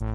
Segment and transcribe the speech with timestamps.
[0.00, 0.08] 欢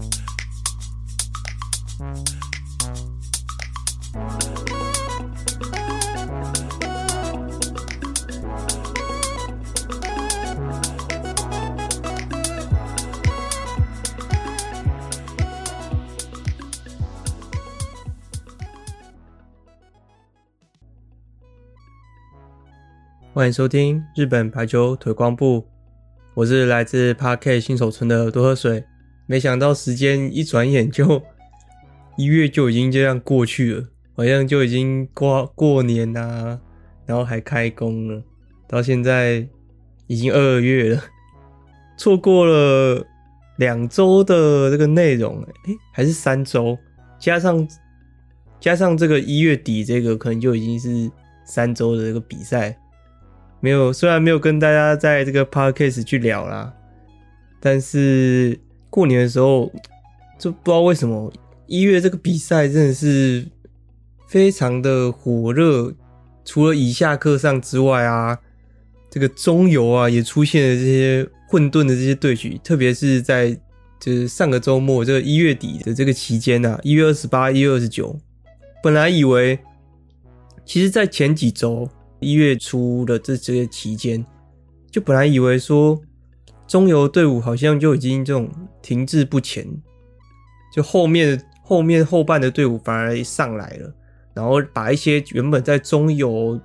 [23.45, 25.67] 迎收听日本排球推广部，
[26.33, 28.83] 我是来自 Park 新手村的多喝水。
[29.27, 31.21] 没想到时间一转眼就
[32.17, 33.83] 一月就已经这样过去了，
[34.15, 36.59] 好像就已经过过年呐、
[37.05, 38.23] 然后还开工了，
[38.67, 39.47] 到现在
[40.07, 41.03] 已经二月了，
[41.97, 43.05] 错过了
[43.57, 46.77] 两周的这个内容，哎，还是三周，
[47.19, 47.67] 加上
[48.59, 51.11] 加上这个一月底这个，可能就已经是
[51.45, 52.77] 三周的这个比赛。
[53.59, 56.71] 没有，虽然没有跟大家在这个 podcast 去聊啦，
[57.59, 59.71] 但是过年的时候
[60.37, 61.31] 就不知道为什么
[61.67, 63.45] 一月这个比赛真的是
[64.27, 65.93] 非常的火热。
[66.43, 68.37] 除了以下克上之外啊，
[69.09, 73.51] 这个中游啊也出现了这些混沌的这些对局，特别是在
[73.99, 78.19] 就是上个周末这个一月底的这个期间啊，一月二十八、一月二十九，
[78.83, 79.57] 本来以为
[80.65, 81.89] 其实在前几周。
[82.21, 84.25] 一月初的这这个期间，
[84.89, 86.01] 就本来以为说
[86.67, 88.49] 中游队伍好像就已经这种
[88.81, 89.65] 停滞不前，
[90.73, 93.93] 就后面后面后半的队伍反而上来了，
[94.33, 96.59] 然后把一些原本在中游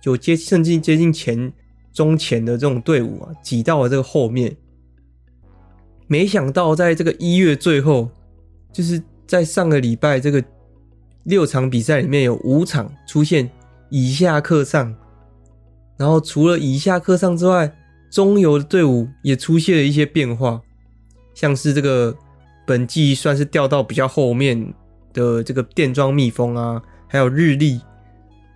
[0.00, 1.52] 就接甚至接近前
[1.92, 4.56] 中前的这种队伍啊挤到了这个后面，
[6.06, 8.08] 没想到在这个一月最后，
[8.72, 10.42] 就是在上个礼拜这个
[11.24, 13.50] 六场比赛里面有五场出现。
[13.90, 14.92] 以下克上，
[15.96, 17.72] 然后除了以下克上之外，
[18.14, 20.62] 中游的队伍也出现了一些变化，
[21.34, 22.16] 像是这个
[22.64, 24.72] 本季算是掉到比较后面
[25.12, 27.80] 的这个电装蜜蜂啊，还有日立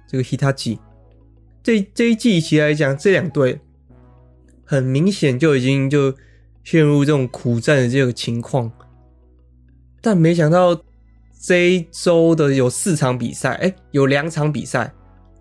[0.06, 0.78] 这个 Hitachi，
[1.60, 3.58] 这这一季起来讲，这两队
[4.64, 6.14] 很明显就已经就
[6.62, 8.70] 陷入这种苦战的这个情况，
[10.00, 10.80] 但没想到
[11.42, 14.94] 这一周的有四场比赛，哎，有两场比赛。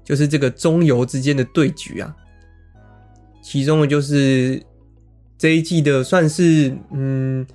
[0.03, 2.15] 就是这个中游之间的对局啊，
[3.41, 4.61] 其中的就是
[5.37, 7.45] 这一季的算是嗯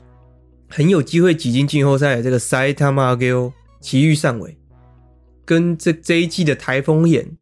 [0.68, 4.56] 很有机会挤进季后赛的这个 Saitama Ageo 埼玉上尾，
[5.44, 7.36] 跟这这一季的台风眼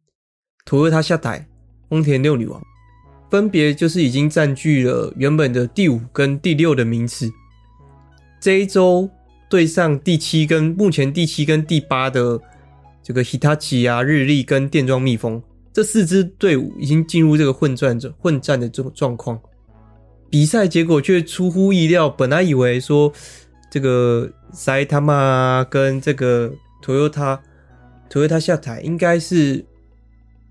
[0.65, 1.47] t o 他下台
[1.89, 2.62] 丰田六女王，
[3.31, 7.31] 分别就是已经占据了原本的第五跟第六的名次。
[8.41, 9.09] 这一周
[9.49, 12.41] 对上第七跟目前第七跟第八的。
[13.03, 19.41] 这个 Hitachi 啊、日立跟电装蜜蜂这四支队伍已经进入这个混战、混战的这种状况，
[20.28, 22.08] 比赛结果却出乎意料。
[22.08, 23.12] 本来以为说
[23.70, 26.53] 这个 Saitama 跟这个
[26.84, 27.38] Toyota
[28.10, 29.64] Toyota 下台应该是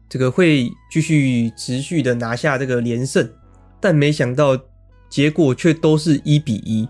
[0.08, 3.30] 这个会继续持续的拿下这个连胜，
[3.82, 4.58] 但没想到
[5.10, 6.88] 结果却都是一比一，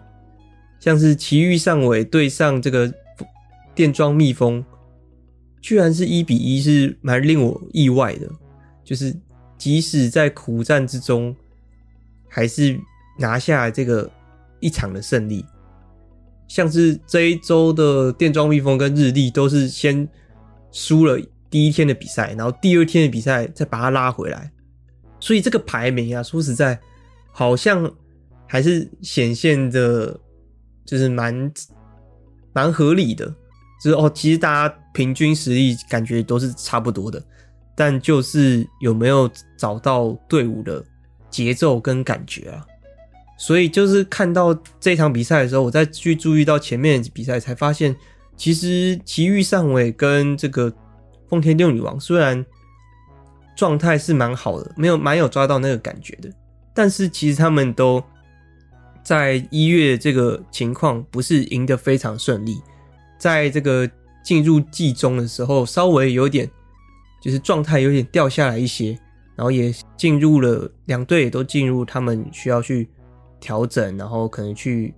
[0.79, 2.93] 像是埼玉上尾对上这个
[3.73, 4.63] 电装蜜蜂。
[5.61, 8.29] 居然是一比一，是蛮令我意外的。
[8.83, 9.15] 就是
[9.57, 11.35] 即使在苦战之中，
[12.27, 12.79] 还是
[13.17, 14.09] 拿下这个
[14.59, 15.45] 一场的胜利。
[16.47, 20.07] 像是这一周的电装蜜蜂跟日立都是先
[20.71, 24.51] 输了第一天的比赛，然后第二天的比赛再把它拉回来。
[25.19, 26.79] 所以这个排名啊，说实在，
[27.31, 27.91] 好像
[28.47, 30.19] 还是显现的，
[30.85, 31.51] 就是蛮
[32.53, 33.27] 蛮合理的。
[33.83, 37.21] 就是哦，其实大家平均实力感觉都是差不多的，
[37.75, 40.83] 但就是有没有找到队伍的
[41.29, 42.65] 节奏跟感觉啊？
[43.37, 47.95] 所以就是看到这场比赛的时候，我再去注意到前面比赛，才发现
[48.35, 50.73] 其实埼玉上尾跟这个
[51.27, 52.45] 丰田六女王虽然
[53.55, 56.29] 状态是蛮好的，没有蛮有抓到那个感觉的，
[56.73, 58.03] 但是其实他们都
[59.03, 62.59] 在一月这个情况不是赢得非常顺利。
[63.17, 63.89] 在这个
[64.29, 66.47] 进入季中的时候，稍微有点
[67.19, 68.91] 就是状态有点掉下来一些，
[69.35, 72.87] 然后也进入了两队也都进入他们需要去
[73.39, 74.93] 调整，然后可能去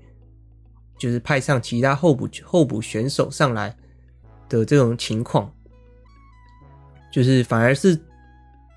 [0.98, 3.74] 就是派上其他候补候补选手上来
[4.50, 5.50] 的这种情况，
[7.10, 7.98] 就是反而是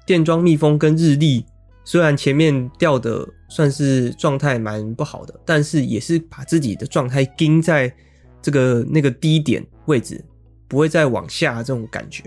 [0.06, 1.44] 电装蜜蜂跟日立，
[1.84, 7.92] 虽然前面掉的算是状态蛮不好的，但是也是把自己的状态盯在。
[8.44, 10.22] 这个那个低点位置
[10.68, 12.24] 不会再往下这种感觉。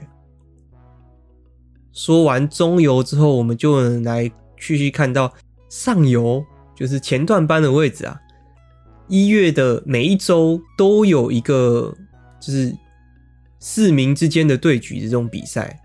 [1.93, 5.33] 说完中游之后，我们就能来继续看到
[5.67, 6.45] 上游，
[6.75, 8.19] 就是前段班的位置啊。
[9.07, 11.95] 一月的每一周都有一个
[12.39, 12.75] 就是
[13.59, 15.79] 四名之间的对局的这种比赛。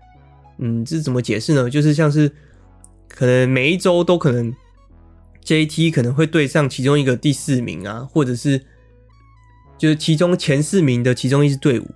[0.59, 1.69] 嗯，这怎么解释呢？
[1.69, 2.31] 就是像是
[3.07, 4.53] 可能每一周都可能
[5.43, 8.61] JT 可能会对上其中一个第四名啊，或者是
[9.79, 11.89] 就是其中前四名的其中一支队伍。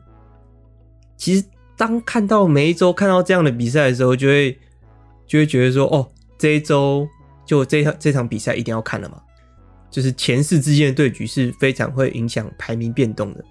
[1.18, 1.44] 其实
[1.76, 4.58] 当看到每一周看到这样的比赛的时候，就会
[5.26, 7.08] 就会觉得说，哦，这一周
[7.46, 9.22] 就这场这场比赛一定要看了嘛。
[9.90, 13.44] 就是前四之间的对局是非常会影响排名变动的，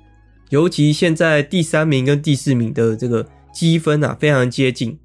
[0.51, 4.99] 尤其现在第三名跟第四名的这个积分啊非常接近。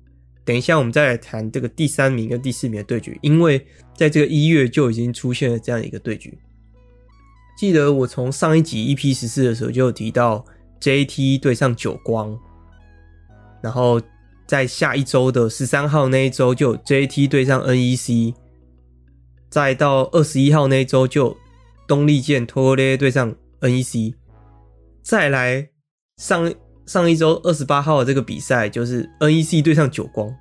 [0.44, 3.66] 等一下我们再来谈这个第三名跟第四名的对局，因为
[3.96, 6.38] 在这个一月就已经出现了这样一个对局。
[7.58, 10.44] 记得我从上一集 EP 十四的时候就有提到
[10.82, 12.38] JT 对上久光，
[13.62, 14.02] 然后
[14.48, 18.34] 在下一周的十三号那一周就 JT 对上 NEC。
[19.50, 21.36] 再到二十一号那一周，就
[21.86, 24.14] 东丽箭托托雷对上 NEC，
[25.04, 25.68] 再来
[26.16, 26.54] 上
[26.86, 30.34] 上一周二十八号的这个比赛，就是 NEC 对上久光。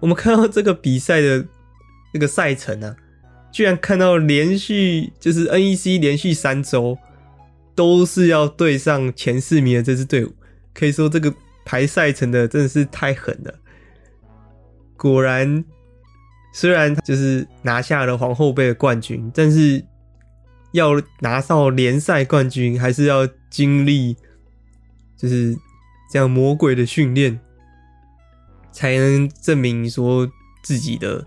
[0.00, 1.44] 我们看到这个比赛的
[2.12, 2.94] 这个赛程啊，
[3.50, 6.96] 居然看到连续就是 NEC 连续三周
[7.74, 10.32] 都是要对上前四名的这支队伍，
[10.72, 11.34] 可以说这个
[11.64, 13.54] 排赛程的真的是太狠了。
[14.96, 15.64] 果然。
[16.56, 19.84] 虽然就是拿下了皇后杯的冠军，但是
[20.70, 24.16] 要拿到联赛冠军，还是要经历
[25.16, 25.52] 就是
[26.12, 27.40] 这样魔鬼的训练，
[28.70, 30.30] 才能证明说
[30.62, 31.26] 自己的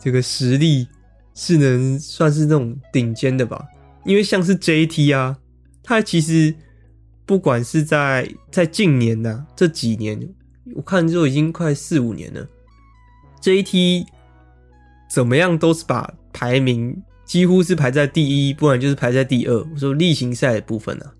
[0.00, 0.88] 这个实力
[1.32, 3.64] 是能算是那种顶尖的吧。
[4.04, 5.38] 因为像是 JT 啊，
[5.80, 6.52] 他其实
[7.26, 10.18] 不管是在在近年呐、这几年
[10.74, 12.48] 我看就已经快四五年了
[13.42, 14.06] ，JT。
[15.08, 19.66] 怎么样都是把排名几乎是排在第一，不然就是排在第二。
[19.72, 21.14] 我说例行赛的部分啊，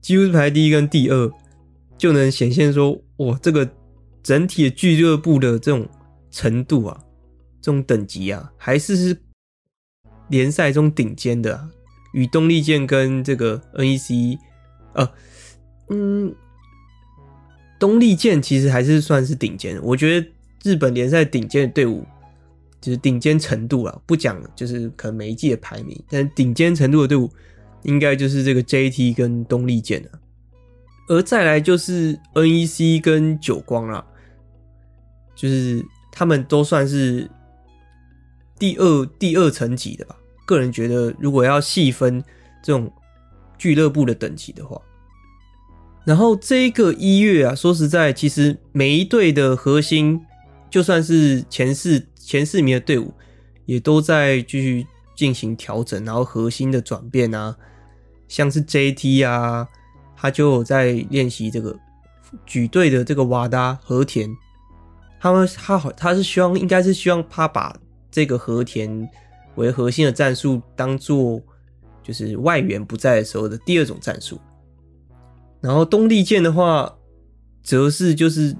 [0.00, 1.32] 几乎是排第一跟第二，
[1.98, 3.68] 就能显现说，哇，这个
[4.22, 5.84] 整体的俱乐部的这种
[6.30, 7.00] 程度啊，
[7.60, 9.20] 这种等级啊，还是是
[10.28, 11.68] 联赛中顶尖的啊。
[12.12, 14.38] 与东丽箭跟这个 NEC，
[14.92, 15.10] 呃，
[15.94, 16.34] 嗯，
[17.78, 19.82] 东丽健其实还是算是顶尖的。
[19.82, 20.26] 我觉得
[20.62, 22.04] 日本联赛顶尖的队伍。
[22.80, 27.30] 就是顶尖程度啊，不讲就是可能每一季的排名，但顶尖程度的队伍
[27.84, 30.10] 应该就是这个 JT 跟东丽健了，
[31.08, 34.04] 而再来就是 NEC 跟久光啦，
[35.34, 35.82] 就是
[36.12, 37.26] 他们都算是
[38.58, 40.14] 第二第二层级的吧。
[40.44, 42.22] 个人觉得，如果要细分
[42.62, 42.92] 这种
[43.56, 44.78] 俱乐部的等级的话，
[46.04, 50.20] 然后这个一月啊，说实在，其实每一队的核心，
[50.70, 52.06] 就算是前四。
[52.26, 53.12] 前四名的队伍
[53.66, 57.54] 也都在继续进行调整，然后核心的转变啊，
[58.28, 59.68] 像是 JT 啊，
[60.16, 61.78] 他就有在练习这个
[62.46, 64.34] 举队的这个瓦达和田，
[65.20, 67.76] 他们他好他是希望应该是希望他把
[68.10, 69.06] 这个和田
[69.56, 71.38] 为核心的战术当做
[72.02, 74.40] 就是外援不在的时候的第二种战术，
[75.64, 76.94] 然后东丽健的话
[77.64, 78.54] 则是就是。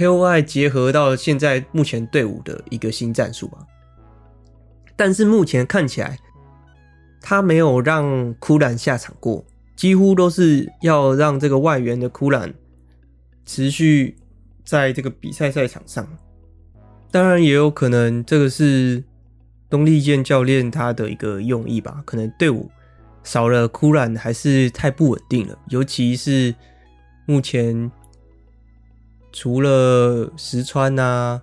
[0.00, 3.58] 黑鸥爱结合到现在目前队伍的一个新战术吧，
[4.94, 6.16] 但是目前看起来
[7.20, 9.44] 他没有让枯兰下场过，
[9.74, 12.54] 几乎都是要让这个外援的枯兰
[13.44, 14.16] 持续
[14.64, 16.06] 在这个比赛赛场上。
[17.10, 19.02] 当然也有可能这个是
[19.68, 22.70] 东丽健教练他的一个用意吧，可能队伍
[23.22, 26.54] 少了枯兰还是太不稳定了，尤其是
[27.26, 27.90] 目前。
[29.30, 31.42] 除了石川呐、啊、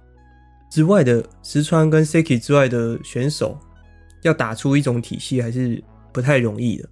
[0.72, 3.58] 之外的石川跟 Seki 之外的选手，
[4.24, 6.89] 要打出一种体系还是不太容易的，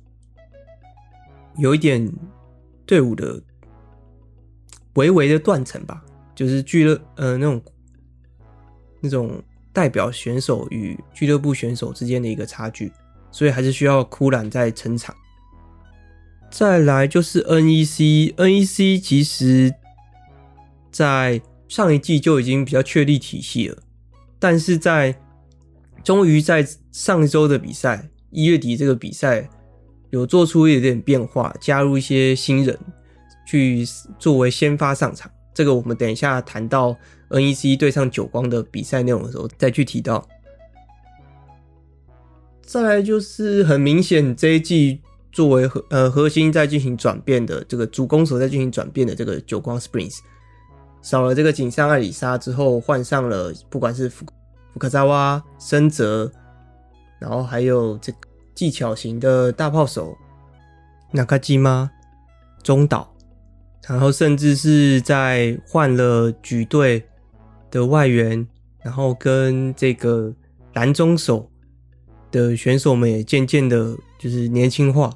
[1.57, 2.09] 有一点
[2.85, 3.41] 队伍的
[4.93, 7.61] 微微的断层吧，就是俱乐呃那种
[9.01, 12.93] 那种代表选手与俱乐部选手之间的一个差距，
[13.33, 15.13] 所以还是需要枯兰在撑场。
[16.49, 19.73] 再来就是 NEC，NEC 其实。
[20.95, 23.75] 在上一季就已经比较确立体系了，
[24.37, 25.19] 但是在
[26.03, 29.49] 终于在上一周的比赛，一月底这个比赛
[30.11, 32.77] 有做出一点变化，加入一些新人
[33.47, 33.83] 去
[34.19, 35.31] 作为先发上场。
[35.51, 36.95] 这个我们等一下谈到
[37.31, 40.23] NEC 对上久光的比赛内容的时候再去提到。
[42.65, 44.99] 再来就是很明显这一季
[45.31, 50.19] 作为核呃核心在进行转变的这个主攻手在进行转变的这个久光 Springs。
[51.01, 54.25] 少了这个井上爱里沙之后，换上了不管是福
[54.73, 56.31] 福克扎瓦、深泽，
[57.19, 58.17] 然后还有这个
[58.55, 60.17] 技巧型的大炮手
[61.11, 61.89] Nakajima
[62.63, 63.13] 中岛，
[63.87, 67.03] 然后甚至是在换了举队
[67.69, 68.47] 的外援，
[68.81, 70.33] 然后跟这个
[70.73, 71.51] 蓝中手
[72.33, 75.09] 的选手们也渐渐的，就是年轻化，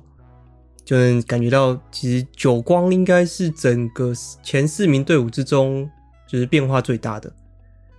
[0.86, 5.90] 就能感觉到，其实久光应该是整个前四名队伍之中，
[6.28, 7.34] 就是变化最大的。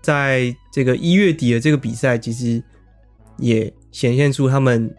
[0.01, 2.63] 在这个一月底的这个比赛，其实
[3.39, 4.95] 也显现出他们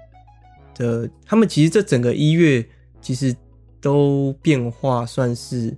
[0.75, 2.63] 的，他们其实这整个一月
[3.01, 3.33] 其实
[3.79, 5.75] 都变化算是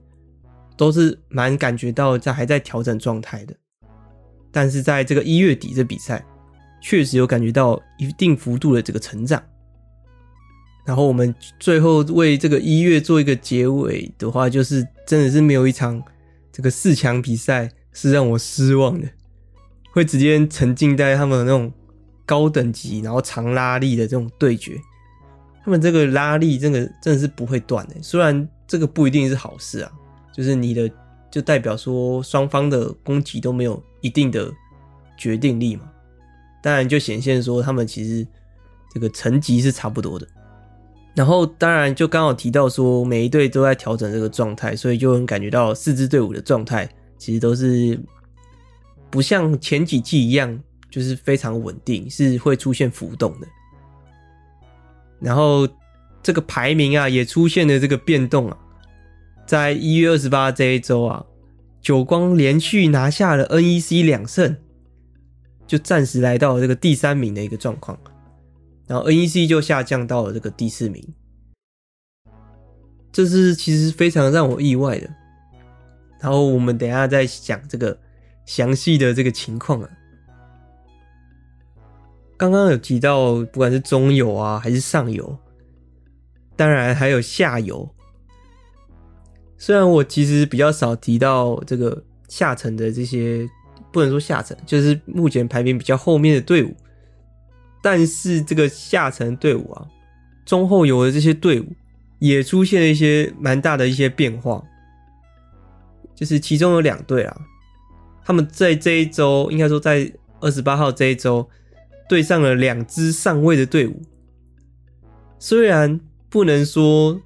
[0.76, 3.56] 都是蛮感觉到在还在调整状态的，
[4.52, 6.26] 但是在这个一月底这比赛，
[6.82, 9.42] 确实有感觉到一定幅度的这个成长。
[10.84, 16.02] 然后我们最后为这个一月做一个结尾的话，就是真的是没有一场
[16.52, 19.08] 这个四强比赛是让我失望的。
[19.94, 21.72] 会直接沉浸在他们那种
[22.26, 24.80] 高等级，然后长拉力的这种对决。
[25.64, 29.92] 他们这个拉力真的真的是不会断的，虽然这个不一定是好事啊，
[30.34, 30.90] 就是你的
[31.30, 34.52] 就代表说双方的攻击都没有一定的
[35.18, 35.91] 决定力嘛。
[36.62, 38.26] 当然就显现说他们其实
[38.94, 40.28] 这个层级是差不多的。
[41.16, 48.00] 然后当然就刚好提到说每一队都在调整这个状态，所以就能感觉到四支队伍的状态其实都是。
[49.10, 50.58] 不像前几季一样，
[50.90, 53.48] 就是非常稳定，是会出现浮动的。
[55.20, 55.68] 然后
[56.24, 58.58] 这个排名啊，也出现了这个变动啊。
[59.46, 61.26] 在一月二十八这一周啊，
[61.82, 64.56] 久光连续拿下了 NEC 两胜，
[65.72, 67.98] 就暂时来到了这个第三名的一个状况。
[68.88, 71.02] 然后 NEC 就下降到了这个第四名，
[73.14, 75.10] 这是其实非常让我意外的。
[76.20, 77.98] 然后我们等下再讲这个。
[78.44, 79.90] 详细的这个情况啊，
[82.36, 85.38] 刚刚有提到，不管是中游啊，还是上游，
[86.58, 87.88] 当然还有下游。
[89.58, 93.48] 虽然我其实比较少提到这个下层的这些，
[93.92, 96.76] 不能说下层，就是目前排名比较后面的队伍，
[97.82, 99.88] 但是这个下层队伍啊，
[100.46, 101.66] 中后游的这些队伍
[102.20, 104.64] 也出现了一些蛮大的一些变化，
[106.16, 107.42] 就是其中有两队啊。
[108.24, 111.50] 他们在这一周，应该说在二十八号这一周，
[112.08, 114.02] 对上了两支上位的队伍。
[115.40, 117.20] 虽然不能说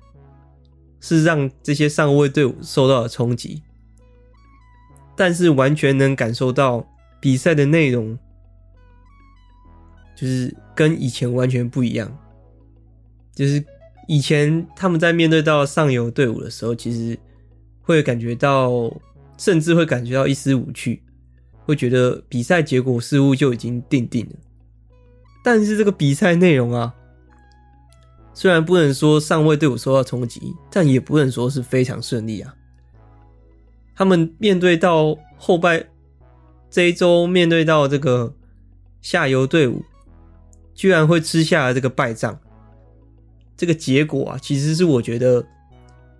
[1.01, 3.61] 是让这些上位队伍受到了冲击，
[5.15, 6.85] 但是完全能感受到
[7.19, 8.17] 比赛的内容，
[10.15, 12.15] 就是跟以前完全不一样。
[13.33, 13.63] 就是
[14.07, 17.17] 以前他们在面对到上游队伍的时候，其实
[17.81, 18.91] 会感觉到。
[19.37, 21.03] 甚至会感觉到一丝无趣，
[21.65, 24.35] 会觉得比赛结果似乎就已经定定了。
[25.43, 26.95] 但是这个比赛内容啊，
[28.33, 32.55] 虽然不能说上位队伍受到冲击，但也不能说是非常顺利啊。
[33.95, 35.83] 他们面对到后半
[36.69, 38.35] 这一周，面对到这个
[39.01, 39.83] 下游队伍，
[40.73, 42.39] 居然会吃下了这个败仗。
[43.57, 45.45] 这个结果啊，其实是我觉得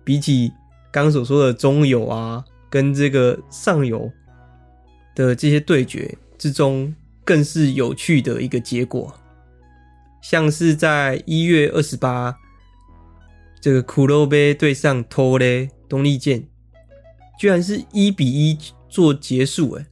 [0.02, 0.52] 比起
[0.90, 2.44] 刚所说的中游啊。
[2.68, 4.10] 跟这个上游
[5.14, 6.92] 的这些对决之中，
[7.24, 9.14] 更是有趣的一个结果。
[10.20, 12.36] 像是在一月二十八，
[13.60, 16.48] 这个骷髅杯对上托雷东丽箭，
[17.38, 19.72] 居然是一比一做结束。
[19.72, 19.86] 哎，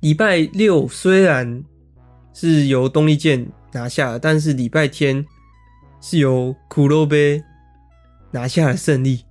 [0.00, 1.64] 礼拜六虽然
[2.32, 5.24] 是由东丽健拿下，但是礼拜天
[6.00, 7.14] 是由黒部
[8.30, 9.24] 拿下了胜利。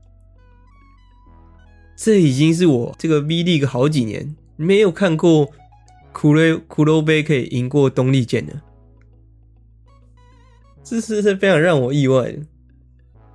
[1.96, 5.52] 这已经是我这个 V League 好几年没有看过
[6.12, 8.62] 苦罗苦肉杯可以赢过东丽健的，
[10.84, 12.40] 这是是非常让我意外的。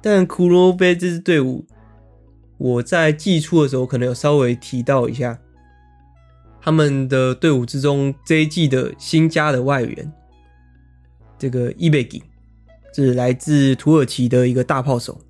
[0.02, 1.66] 但苦罗杯这支队伍，
[2.58, 5.38] 我在季初的时候可能有稍微提到一下，
[6.60, 10.12] 他们的队伍之中这一季的新加的外援，
[11.38, 12.22] 这个伊贝吉，
[12.92, 15.20] 是来自土耳其的一个大炮手。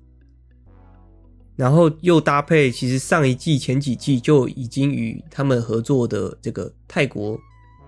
[1.55, 7.37] 然后又搭配，其实上一季前几季就已经与他们合作的这个泰国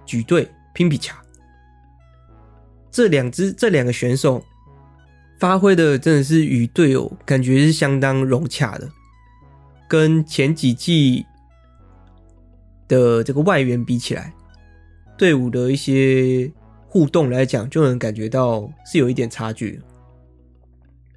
[0.06, 1.24] 举队拼比卡，
[2.92, 4.44] 这两支这两个选手
[5.40, 8.90] 发挥的真的是与队友感觉是相当融洽的，
[9.92, 11.26] 跟前几季
[12.88, 14.34] 的这个外援比起来，
[15.18, 16.50] 队伍的一些
[16.88, 19.82] 互动来讲，就能感觉到是有一点差距。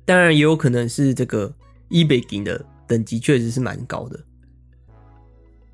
[0.04, 1.54] 当然也有可能是这个。
[1.90, 4.18] 伊北金的等级确实是蛮高的，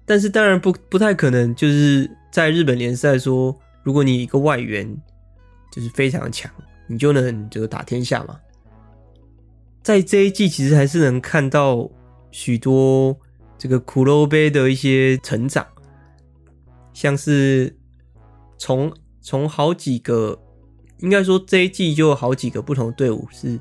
[0.04, 4.86] 但是当然不不太可能，就是在日本联赛说，如果你一个外援
[5.72, 6.50] 就是非常强，
[6.88, 8.38] 你就能就是打天下嘛。
[9.82, 11.88] 在这一季其实还是能看到
[12.30, 13.16] 许多
[13.58, 15.66] 这个苦肉杯的一些成长，
[16.92, 17.76] 像是
[18.58, 20.38] 从从好几个，
[20.98, 23.58] 应该说这一季就有好几个不同的队伍是，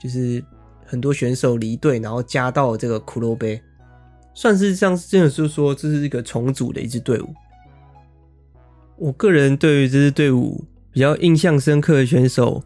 [0.00, 0.44] 就是
[0.84, 3.60] 很多选手离队，然后加到这个苦肉杯，
[4.34, 7.34] 算是像真的是说这是一个重组的一支队伍。
[8.96, 12.62] 我个人对于这支队伍比较印象深刻的选手，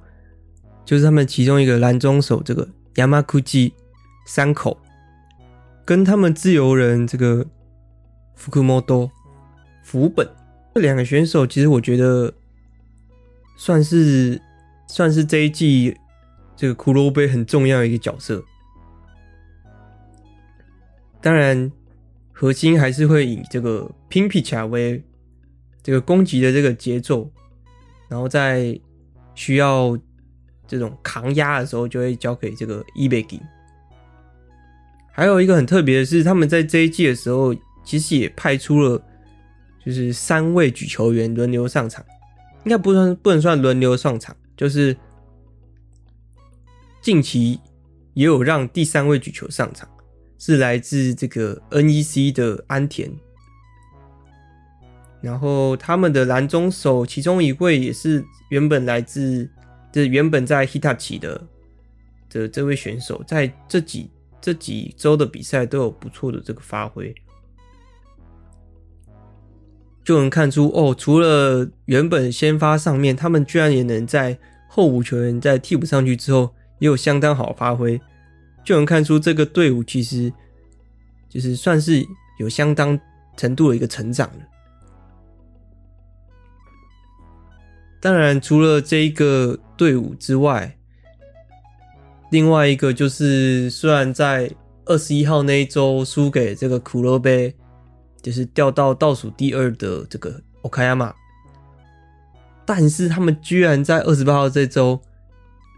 [0.84, 2.68] 就是他们其中一个蓝中手这个。
[2.96, 3.72] ヤマクジ
[4.24, 4.78] 山口
[5.86, 7.46] 跟他们自由人这个
[8.34, 9.10] 福库莫多
[9.82, 10.28] 福本
[10.74, 12.34] 这两个选手，其实我觉得
[13.56, 14.38] 算是
[14.88, 15.96] 算是这一季
[16.54, 18.44] 这个骷髅杯很重要的一个角色。
[21.22, 21.72] 当然，
[22.32, 25.02] 核心还是会以这个拼皮卡为
[25.82, 27.30] 这个攻击的这个节奏，
[28.08, 28.78] 然后在
[29.34, 29.96] 需要。
[30.68, 33.40] 这种扛压的时候，就会交给这个伊贝吉。
[35.16, 39.02] 还有一个很特别的是，他们在这一季的时候，其实也派出了
[39.82, 42.04] 就是三位举球员轮流上场，
[42.64, 44.94] 应该不算不能算轮流上场，就是
[47.00, 47.58] 近期
[48.12, 49.88] 也有让第三位举球上场，
[50.38, 53.10] 是来自这个 NEC 的安田。
[55.22, 59.48] 然后他们的蓝中手其中一位也是原本来自
[59.90, 60.02] 就。
[60.02, 61.42] 是原本在 Hitachi 的
[62.28, 67.14] 的这位选手，在这几这几周的比赛都有不错的这个发挥，
[70.04, 74.38] 就能看出哦，除了原本先发上面，他们居然也能在
[74.68, 78.00] 后五球员在替补上去之后，也有相当好发挥，
[78.64, 80.32] 就能看出这个队伍其实
[81.28, 82.06] 就是算是
[82.38, 82.98] 有相当
[83.36, 84.44] 程度的一个成长了。
[87.98, 90.75] 当然，除了这一个队伍之外，
[92.36, 94.50] 另外一个就是虽然在
[94.84, 97.54] 二十一号那一周输给这个苦肉杯，
[98.20, 101.14] 就是掉到倒数第二的这个 Okayama，
[102.66, 105.00] 但是他们居然在二十八号这周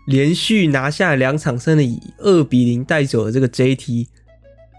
[0.09, 4.09] 连续拿下两场胜利，以二比零带走了这个 JT，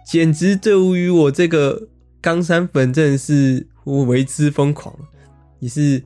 [0.06, 1.88] 简直对于我这个
[2.20, 4.94] 冈山粉真的是为之疯狂，
[5.60, 6.04] 也是。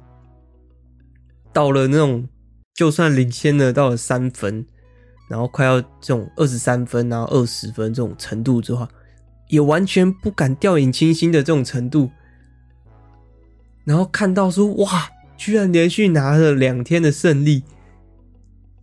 [1.51, 2.27] 到了那种
[2.75, 4.67] 就算领先了到了三分，
[5.33, 8.87] 然后快要这种二十三分，然后二十分这种程度之后，
[9.47, 12.07] 也完全不敢掉以轻心的这种程度。
[13.83, 17.63] 然后看到说哇，居然连续拿了两天的胜利，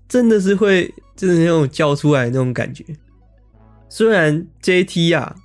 [0.09, 2.85] 真的是会真的那种叫出来那种感觉。
[3.89, 5.37] 虽然 JT 啊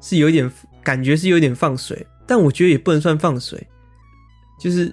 [0.00, 0.50] 是有点
[0.82, 3.64] 感觉是有点放水，但我觉得也不能算放水，
[4.58, 4.92] 就是。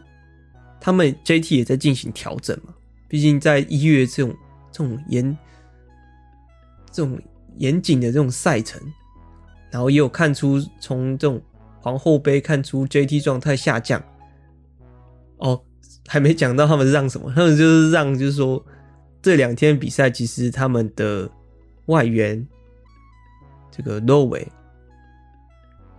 [0.81, 2.73] 他们 JT 也在进行调整嘛，
[3.09, 4.33] 毕竟在一月这种
[4.71, 5.37] 这种严
[6.91, 7.19] 这种
[7.57, 8.81] 严谨的这种赛程，
[9.71, 11.41] 然后也有看出从这种
[11.81, 14.01] 皇后杯看出 JT 状态下降。
[15.37, 15.61] 哦，
[16.07, 18.63] 还没讲到他们让什么，他们就是让就是说
[19.21, 21.29] 这两天比赛其实他们的
[21.85, 22.45] 外援
[23.71, 24.45] 这个 Lowe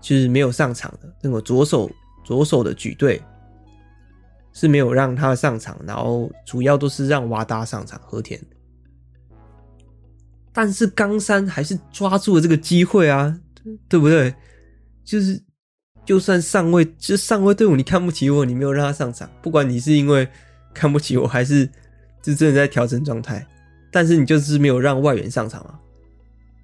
[0.00, 1.90] 就是没有上场的，那个左手
[2.24, 3.22] 左手的举队。
[4.52, 8.38] 是没有让他上场，然后主要都是让瓦达上场和田，
[10.52, 13.38] 但是冈山还是抓住了这个机会啊，
[13.88, 14.34] 对不对？
[15.04, 15.40] 就是
[16.04, 20.28] 就算上位，就上位队伍，你看不起我，你没有让他上场，不管你是因为
[20.74, 21.66] 看不起我，还是
[22.22, 23.46] 就真的在调整状态，
[23.90, 25.78] 但是你就是没有让外援上场啊。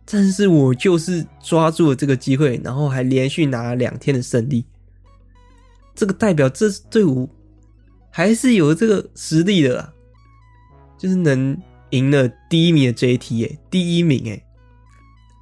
[0.04, 4.64] 但是我就是抓住了这个机会，然后还连续拿了两天的胜利，
[5.94, 7.28] 这个代表这队伍。
[8.08, 9.92] 还是有这个实力的啦，
[10.96, 11.54] 就是能
[11.90, 14.44] 赢了第一名的 JT 哎、第一名哎、欸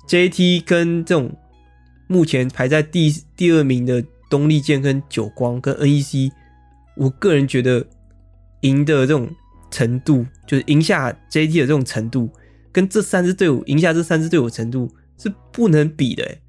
[0.08, 1.34] ，JT 跟这种
[2.06, 6.30] 目前排在第第二名的东丽箭跟久光跟 NEC，
[6.96, 7.86] 我个人觉得
[8.60, 9.30] 赢的这种
[9.70, 12.30] 程度，就是赢下 JT 的这种程度，
[12.70, 16.40] 跟这三支队伍赢下这三支队伍程度是不能比的哎、欸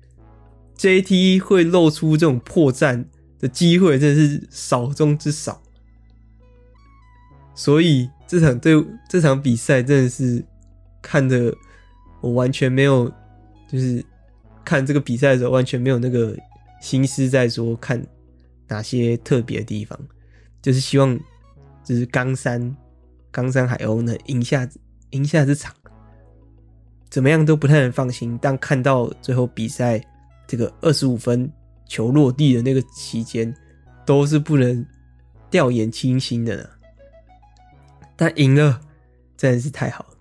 [0.78, 3.06] ，JT 会露出这种破绽
[3.40, 5.62] 的机会真的是少中之少。
[7.56, 10.44] 所以这场对这场比赛真的是
[11.02, 11.54] 看的
[12.22, 13.12] 我完全没有，
[13.68, 14.04] 就是
[14.64, 16.36] 看这个比赛的时候完全没有那个
[16.82, 18.04] 心思在说看
[18.68, 20.00] 哪些特别的地方，
[20.62, 21.20] 就是希望
[21.84, 22.76] 就是冈山
[23.32, 24.68] 冈山海鸥能赢下
[25.12, 25.74] 赢下这场，
[27.10, 28.38] 怎么样都不太能放心。
[28.42, 30.04] 但看到最后比赛
[30.48, 31.52] 这个二十五分
[31.88, 33.56] 球落地的那个期间，
[34.04, 34.84] 都是不能
[35.52, 36.70] 掉以轻心的呢。
[38.16, 38.82] 但赢了
[39.38, 40.16] 真的是太好了。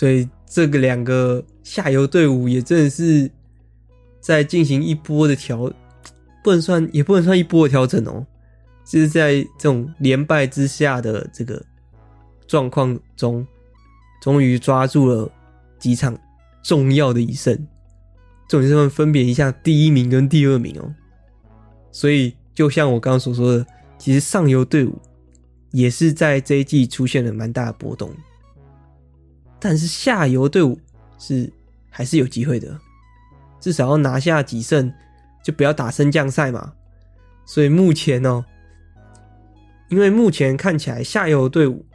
[0.00, 3.30] 所以这个两个下游队伍也真的是
[4.18, 5.70] 在进行一波的调
[6.42, 8.26] 不能算也不能算一波的调整哦
[8.82, 11.62] 就是在这种连败之下的这个
[12.50, 13.46] 状况中，
[14.20, 15.30] 终于抓住了
[15.78, 16.18] 几场
[16.64, 17.56] 重要的一胜，
[18.48, 20.92] 重点是他们分别一下第一名跟第二名哦，
[21.92, 23.64] 所以就像我刚刚所说的，
[23.98, 25.00] 其实上游队伍
[25.70, 28.12] 也是在这一季出现了蛮大的波动。
[29.60, 30.76] 但是下游队伍
[31.20, 31.52] 是
[31.88, 32.76] 还是有机会的，
[33.60, 34.92] 至少要拿下几胜，
[35.44, 36.72] 就不要打升降赛嘛。
[37.46, 38.44] 所以目前呢、
[39.88, 41.86] 因为目前看起来下游队伍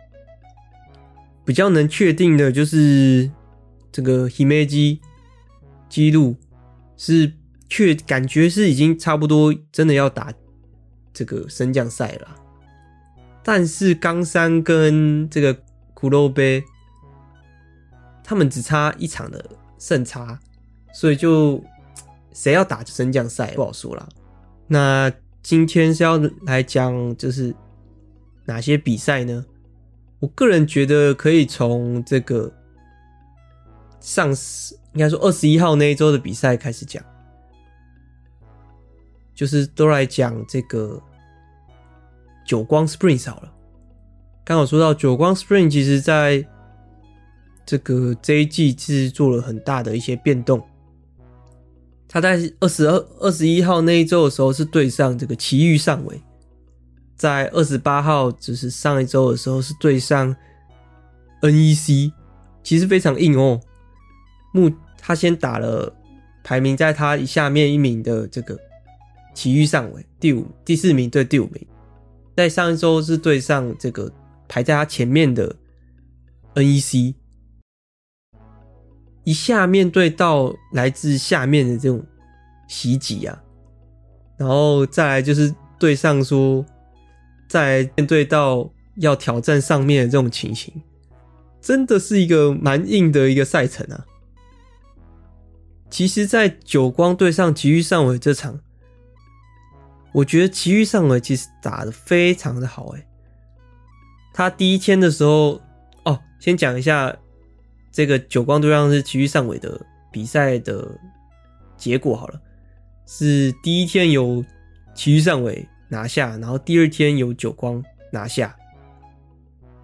[1.46, 3.32] 比较能确定的就是
[3.92, 5.00] 这个 Himeji
[5.88, 6.36] 记录
[6.98, 7.32] 是
[7.70, 10.34] 确感觉是已经差不多真的要打
[11.14, 12.36] 这个升降赛了。
[13.44, 15.62] 但是冈山跟这个
[15.94, 16.64] 苦肉杯。
[18.28, 20.40] 他们只差一场的胜差，
[20.92, 21.64] 所以就
[22.34, 24.10] 谁要打升降赛不好说啦。
[24.66, 25.12] 那
[25.44, 27.54] 今天是要来讲，就是
[28.46, 29.46] 哪些比赛呢？
[30.26, 32.52] 我个人觉得可以从这个
[34.00, 34.30] 上
[34.94, 37.04] 应该说二十一号那一周的比赛开始讲，
[39.36, 41.00] 就是都来讲这个
[42.44, 43.54] 久光 Spring 好了。
[44.44, 46.44] 刚好说到久光 Spring，其实在
[47.64, 50.60] 这个这一季是做了很大的一些变动。
[52.08, 56.20] 他在二十二、二十一号那一周的时候是对上这个埼玉上尾，
[57.16, 60.36] 在二十八号就是上一周的时候是对上
[61.42, 62.12] NEC，
[62.64, 63.60] 其实非常硬哦。
[64.54, 65.94] 目他先打了
[66.44, 68.60] 排名在他下面一名的这个
[69.34, 71.68] 埼玉上位，第五、第四名对第五名，
[72.36, 74.12] 在上一周是对上这个
[74.48, 75.56] 排在他前面的
[76.54, 77.16] NEC。
[79.24, 82.06] 一下面对到来自下面的这种
[82.68, 83.42] 袭击啊，
[84.38, 86.64] 然后再来就是对上说，
[87.48, 90.74] 在面对到要挑战上面的这种情形，
[91.62, 94.06] 真的是一个蛮硬的一个赛程啊。
[95.90, 98.60] 其实，在久光对上埼玉上尾这场，
[100.14, 103.06] 我觉得埼玉上尾其实打得非常的好诶。
[104.34, 105.62] 他第一天的时候，
[106.04, 107.16] 哦，先讲一下。
[107.92, 109.80] 这个久光对上是埼玉上尾的
[110.12, 110.86] 比赛的
[111.78, 112.42] 结果好了，
[113.06, 114.44] 是第一天由
[114.94, 117.82] 埼玉上尾拿下，然后第二天由久光
[118.12, 118.54] 拿下。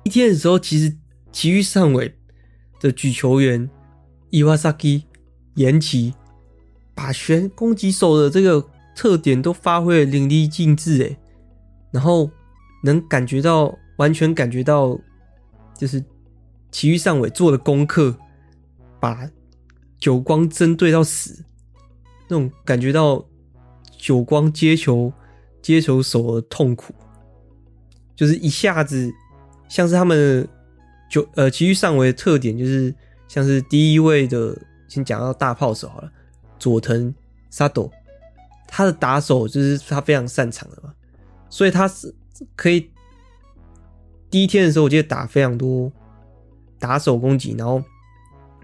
[0.04, 0.98] 一天的时候，其实
[1.32, 2.14] 埼玉上尾
[2.82, 3.70] 的举球员
[4.30, 5.06] 伊瓦萨基
[5.56, 6.14] 延崎
[6.94, 11.18] 把选攻击手的这个特点都发挥的淋漓尽致，诶，
[11.92, 12.30] 然后
[12.84, 15.00] 能感觉到，完全感觉到，
[15.78, 16.04] 就是。
[16.74, 18.18] 埼玉上尾做的功课，
[18.98, 19.30] 把
[20.00, 21.44] 久光针对到死，
[22.30, 23.26] 那种感觉到
[23.98, 25.12] 久光接球
[25.62, 26.94] 接球手的痛苦，
[28.16, 29.12] 就是一下子
[29.70, 30.48] 像是他们
[31.10, 32.94] 就呃其余上尾的特点，就是
[33.28, 36.12] 像是第一位的，先讲到大炮手好了，
[36.60, 37.14] 佐藤
[37.50, 37.92] 沙斗，
[38.68, 40.94] 他的打手就是他非常擅长的嘛，
[41.50, 42.14] 所以他是
[42.56, 42.90] 可以
[44.30, 45.92] 第一天的时候，我记得打非常多。
[46.80, 47.80] 打手攻击，然后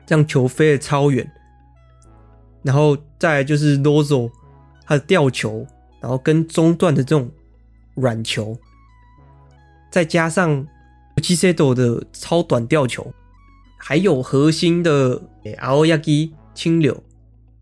[0.08, 1.32] 让球飞得超远，
[2.64, 4.32] 然后再就是 Lozo
[4.88, 5.64] 他的吊球，
[6.02, 7.30] 然后跟中段的这种
[7.96, 8.58] 软球，
[9.92, 10.66] 再加上
[11.22, 13.12] G C D 的超短吊球，
[13.78, 17.04] 还有核心的 Aoyagi 青柳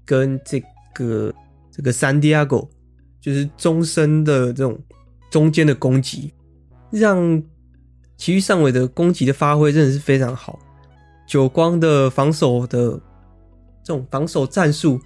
[0.05, 1.33] 跟这个
[1.71, 2.69] 这个 San Diego，
[3.19, 4.79] 就是中身的这种
[5.29, 6.33] 中间的攻击，
[6.91, 7.43] 让。
[8.17, 10.57] 埼玉上尾的攻击的发挥真的是非常好，
[11.27, 12.91] 久光的防守的
[13.83, 14.97] 这种防守战术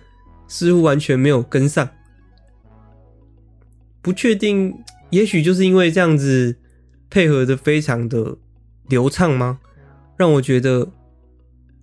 [0.47, 1.89] 似乎完全没有跟上，
[4.01, 4.77] 不确定，
[5.09, 6.57] 也许就是因为这样子
[7.09, 8.37] 配合的非常的
[8.87, 9.59] 流畅吗？
[10.17, 10.91] 让我觉得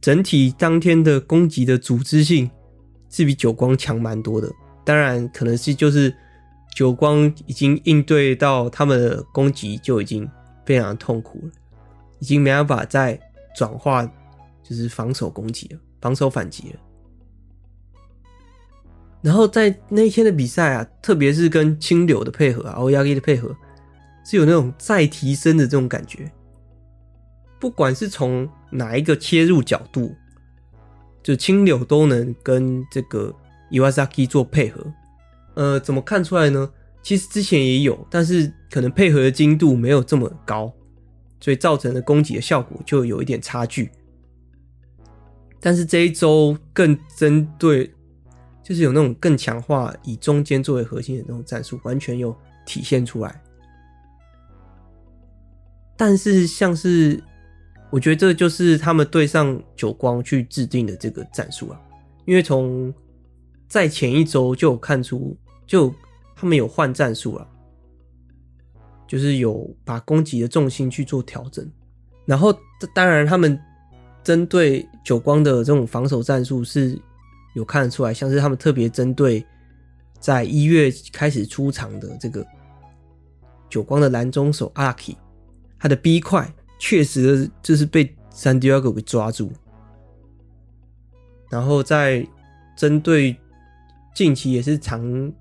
[0.00, 2.50] 整体当天的攻击的组织性
[3.08, 4.50] 是比久光强蛮多的。
[4.84, 6.14] 当然，可能是就是
[6.74, 10.28] 久光已经应对到他们的攻击就已经。
[10.66, 11.52] 非常的痛苦了，
[12.18, 13.16] 已经没办法再
[13.54, 14.04] 转化，
[14.64, 16.80] 就是防守攻击了，防守反击了。
[19.22, 23.54] 然后在那一天的比赛啊，特别是跟青柳的配合啊，欧亚基的配合，
[24.24, 26.30] 是有那种再提升的这种感觉。
[27.58, 30.14] 不管是从哪一个切入角度，
[31.22, 33.34] 就青柳都能跟这个
[33.70, 34.80] 伊瓦萨基做配合。
[35.54, 36.70] 呃，怎么看出来呢？
[37.02, 40.72] 其实之前也有，但是可能配合的精度没有这么高，
[41.40, 43.90] 所以造成的攻击的效果就有一点差距。
[45.60, 47.90] 但是这一周更针对，
[48.66, 53.40] 就是有那种更强化以中间作为核心的那种战术，完全有体现出来。
[55.96, 57.22] 但是像是，
[57.90, 61.80] 我觉得这就是他们对上久光去制定的这个战术啊，
[62.24, 62.92] 因为从
[63.68, 65.94] 在前一周就有看出，就
[66.34, 67.48] 他们有换战术了。
[69.06, 71.64] 就是有把攻击的重心去做调整，
[72.24, 72.52] 然后
[72.92, 73.56] 当然他们
[74.24, 77.00] 针对久光的这种防守战术是
[77.56, 79.42] 有看得出来，像是他们特别针对
[80.20, 82.46] 在一月开始出场的这个
[83.70, 85.16] 久光的蓝中手阿拉基，
[85.78, 86.46] 他的 B 块
[86.78, 89.50] 确实就是被三 Diego 给抓住，
[91.48, 92.28] 然后在
[92.76, 93.34] 针对
[94.14, 95.32] 近期也是长。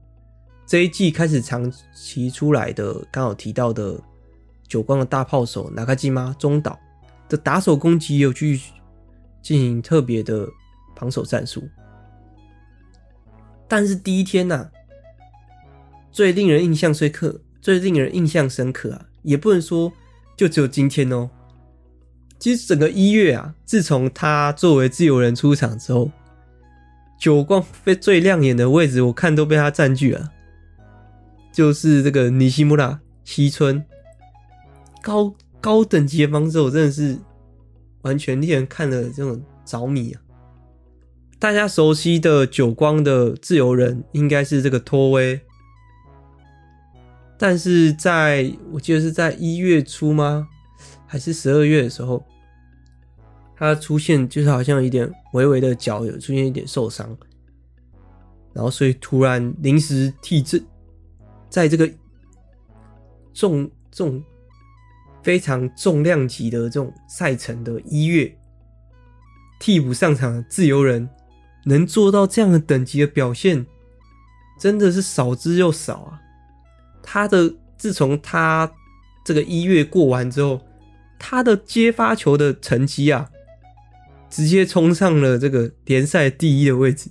[0.65, 4.01] 这一季开始长期出来的，刚好提到的
[4.67, 6.79] 久光的大炮手纳卡基玛中岛
[7.29, 8.59] 的打手攻击，有去
[9.43, 10.47] 进行特别的
[10.95, 11.61] 防守战术。
[13.67, 14.69] 但是第一天呐、
[16.11, 19.91] 最令人印象深刻，最令人印象深刻啊，也不能说
[20.37, 21.29] 就只有今天哦。
[22.37, 26.11] 其实整个一月啊，自从他作为自由人出场之后，
[27.17, 30.31] 九光被最亮眼的位置，我看都被他占据了。
[31.51, 33.83] 就是这个尼西穆拉西村
[35.01, 37.17] 高高等级的防守，真的是
[38.01, 40.21] 完全令人看了这种着迷啊！
[41.37, 45.39] 大家熟悉的久光的自由人应该是这个托威，
[47.37, 50.47] 但是在我记得是在一月初吗？
[51.05, 52.23] 还是十二月的时候，
[53.55, 57.15] 他出现就是好像有点微微的脚有出现一点受伤，
[58.53, 60.65] 然后所以突然临时替阵。
[61.47, 61.89] 在这个
[63.33, 64.21] 重重
[65.23, 68.35] 非常重量级的这种赛程的一月，
[69.59, 71.07] 替补上场的自由人
[71.65, 73.65] 能做到这样的等级的表现，
[74.59, 76.21] 真的是少之又少啊！
[77.03, 78.71] 他的自从他
[79.23, 80.61] 这个一月过完之后，
[81.19, 83.29] 他的接发球的成绩啊，
[84.29, 87.09] 直接冲上了这个联赛第一的位置。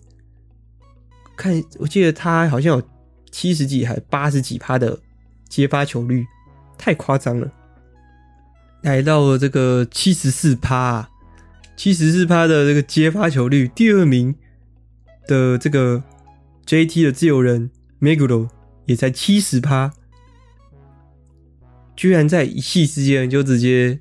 [1.36, 2.82] 看，我记得他好像有。
[3.34, 4.96] 七十几还八十几趴的
[5.48, 6.24] 接发球率，
[6.78, 7.50] 太夸张了。
[8.82, 11.10] 来到了这个七十四趴，
[11.76, 14.36] 七十四趴的这个接发球率，第二名
[15.26, 16.02] 的这个
[16.66, 18.48] JT 的自由人 Meguro
[18.86, 19.92] 也才七十趴，
[21.96, 24.00] 居然在一系之间就直接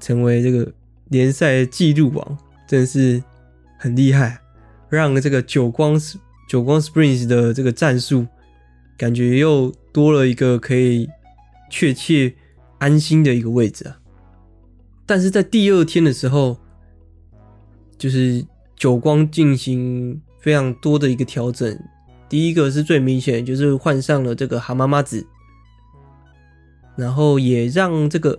[0.00, 0.72] 成为这个
[1.08, 3.22] 联赛纪录王，真的是
[3.78, 4.40] 很厉害，
[4.88, 6.18] 让这个久光是。
[6.46, 8.26] 久光 Springs 的这个战术，
[8.98, 11.08] 感觉又多了一个可以
[11.70, 12.34] 确切
[12.78, 13.98] 安心的一个位置啊。
[15.06, 16.58] 但是在第二天的时候，
[17.96, 18.44] 就是
[18.76, 21.78] 久光进行非常多的一个调整。
[22.28, 25.26] 第一个是最明显，就是换上了这个蛤妈妈子，
[26.96, 28.38] 然后也让这个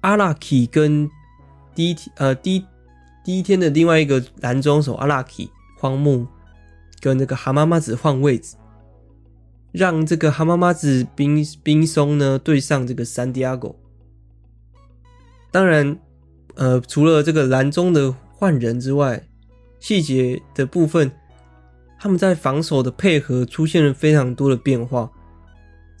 [0.00, 1.10] 阿拉基跟
[1.74, 2.64] 第一天呃第一
[3.24, 6.26] 第一天的另外一个蓝装手阿拉基荒木。
[7.00, 8.56] 跟这个蛤妈妈子换位置，
[9.72, 13.74] 让这个蛤妈妈子冰冰松呢对上这个三迪亚哥。
[15.50, 15.98] 当然，
[16.54, 19.22] 呃，除了这个蓝中的换人之外，
[19.84, 21.12] 细节的部分，
[22.00, 25.10] 他们在防守的配合出现了非常多的变化。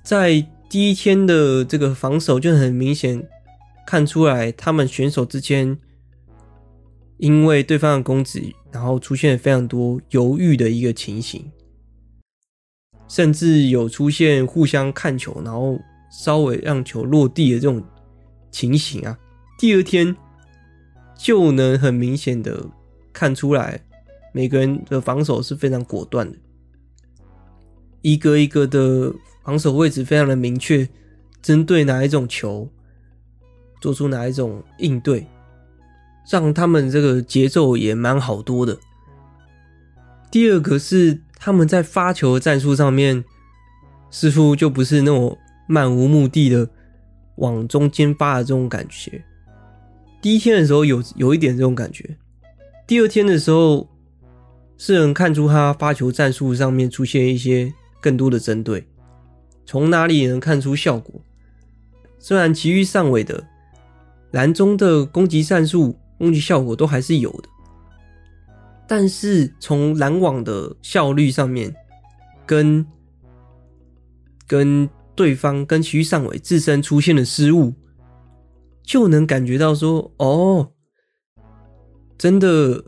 [0.02, 3.22] 在第一天的这个防守就很明显
[3.86, 5.76] 看出来，他们选手之间
[7.18, 8.56] 因为对方的攻击。
[8.72, 11.48] 然后出现非常多犹豫的一个情形，
[13.06, 15.78] 甚至有出现互相看球，然后
[16.10, 17.80] 稍微让球落地的这种
[18.50, 19.16] 情形啊。
[19.60, 20.16] 第二天
[21.16, 22.66] 就能很明显的
[23.14, 23.80] 看出来，
[24.32, 26.36] 每个人的防守是非常果断的，
[28.02, 29.10] 一个一个的
[29.42, 30.86] 防守位置非常的明确，
[31.40, 32.68] 针对哪一种球
[33.80, 35.26] 做出哪一种应对。
[36.30, 38.78] 让他们这个节奏也蛮好多的。
[40.30, 43.22] 第二个是他们在发球战术上面，
[44.10, 45.36] 似乎就不是那种
[45.68, 46.66] 漫无目的的
[47.36, 49.22] 往中间发的这种感觉。
[50.22, 52.16] 第一天的时候有有一点这种感觉，
[52.86, 53.88] 第二天的时候
[54.76, 58.86] 是能看出他发球战术上面出现一些更多的针对，
[59.66, 61.20] 从哪里也能看出效果。
[62.18, 63.46] 虽然其余上尾的
[64.32, 65.98] 蓝中的攻击战术。
[66.16, 67.48] 攻击效果都还是有的，
[68.86, 71.74] 但是从拦网的效率上面，
[72.46, 72.86] 跟
[74.46, 77.74] 跟对方跟其余上尾自身出现的失误，
[78.82, 80.70] 就能感觉到说，哦，
[82.16, 82.82] 真的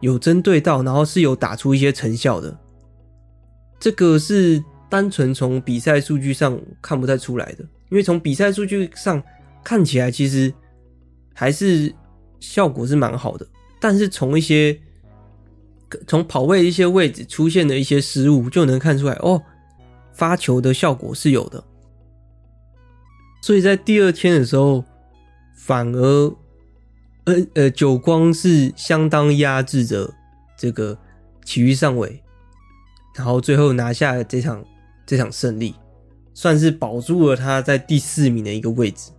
[0.00, 2.56] 有针对到，然后是有打出一些成效的。
[3.80, 9.22] 这个是单纯从比赛数据上看不太出来的，因为从比赛数据上
[9.62, 10.52] 看起来，其实
[11.34, 11.94] 还是
[12.40, 13.46] 效果是蛮好的。
[13.80, 14.78] 但是从一些
[16.06, 19.40] 从跑位一些位置出现的一些失误，就能看出来哦，
[20.12, 21.62] 发球的效果是有的。
[23.40, 24.84] 所以在第二天的时候，
[25.56, 26.36] 反而
[27.28, 30.12] 呃呃九光是相当压制着
[30.56, 30.98] 这个
[31.44, 32.22] 埼玉上尾。
[33.14, 34.64] 然后最后拿下了这场
[35.04, 35.74] 这场胜利，
[36.34, 39.10] 算是保住了他在第四名的一个位置。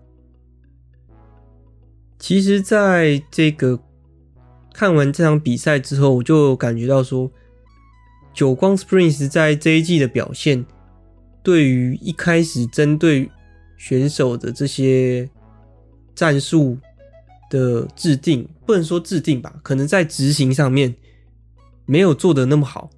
[2.18, 3.78] 其实，在这个
[4.74, 7.30] 看完这场比赛之后，我就感觉到说，
[8.34, 10.66] 久光 Springs 在这一季的表现，
[11.44, 13.30] 对于一开始针对
[13.78, 15.30] 选手的这些
[16.16, 16.78] 战术
[17.50, 20.96] 的制定，不能说制定吧，可能在执行上面
[21.86, 22.90] 没有做得那么好。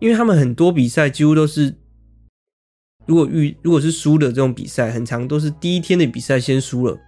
[0.00, 1.76] 因为他们很多比赛几乎都是，
[3.06, 6.98] 如果遇如果是输的这种比赛，很长都是第一天的比赛先输了，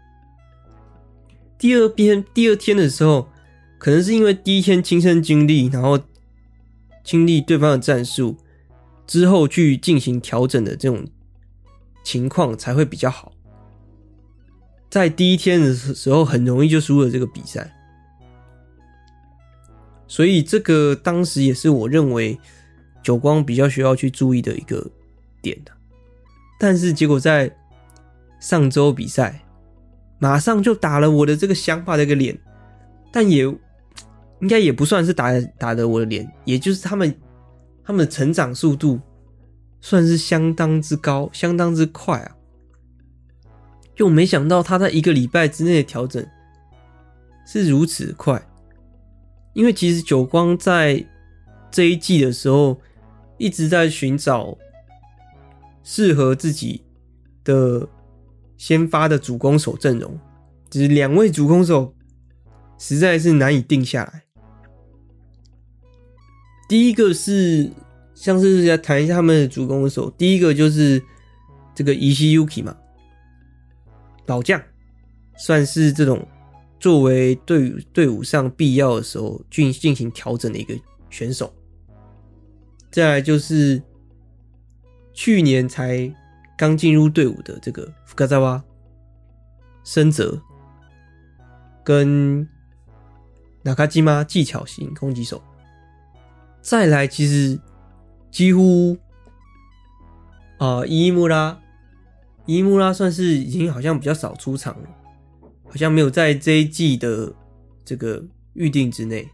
[1.59, 3.29] 第二天第二天的时候，
[3.79, 5.99] 可能是因为第一天亲身经历，然后
[7.05, 8.37] 经历对方的战术
[9.07, 11.07] 之后去进行调整的这种
[12.03, 13.33] 情况才会比较好，
[14.97, 17.71] 在第一天的时候很容易就输了这个比赛，
[20.09, 22.39] 所以这个当时也是我认为。
[23.03, 24.85] 久光比较需要去注意的一个
[25.41, 25.71] 点的，
[26.59, 27.49] 但是结果在
[28.41, 29.45] 上周比赛，
[30.19, 32.37] 马上就打了我的这个想法的一个脸，
[33.13, 33.45] 但也
[34.41, 37.17] 应该也不算是打打的我的脸，也就是他们
[37.85, 38.99] 他们的成长速度
[39.81, 42.36] 算是相当之高，相当之快啊！
[43.97, 46.25] 就没想到他在一个礼拜之内的调整
[47.45, 48.41] 是如此快，
[49.55, 51.05] 因为其实久光在
[51.71, 52.81] 这一季的时候。
[53.39, 54.57] 一直在寻找
[55.85, 56.83] 适合自己
[57.45, 57.87] 的
[58.57, 60.19] 先发的主攻手阵容，
[60.71, 61.95] 只是两位主攻手
[62.79, 64.23] 实在是难以定下来。
[66.67, 67.71] 第一个是
[68.15, 71.03] 像是要谈一下他们的主攻手，第一个就是
[71.75, 72.75] 这个伊西 Yuki 嘛，
[74.27, 74.61] 老将，
[75.37, 76.27] 算是这种
[76.79, 80.75] 作为队伍队伍上必要的时候进进行调整的一个
[81.11, 81.53] 选手。
[82.91, 83.83] 再来就是
[85.13, 86.11] 去年才
[86.57, 88.63] 刚进入队伍的这个福克扎瓦
[89.85, 90.41] 深泽，
[91.85, 92.49] 跟
[93.63, 95.43] 纳卡基玛技巧型攻击手。
[96.63, 97.61] 再来，其实
[98.31, 98.97] 几乎
[100.59, 101.61] 啊，伊木拉
[102.47, 104.89] 伊木拉算是已经好像比较少出场了，
[105.65, 107.33] 好像没有在这一季的
[107.85, 109.29] 这个预定之内。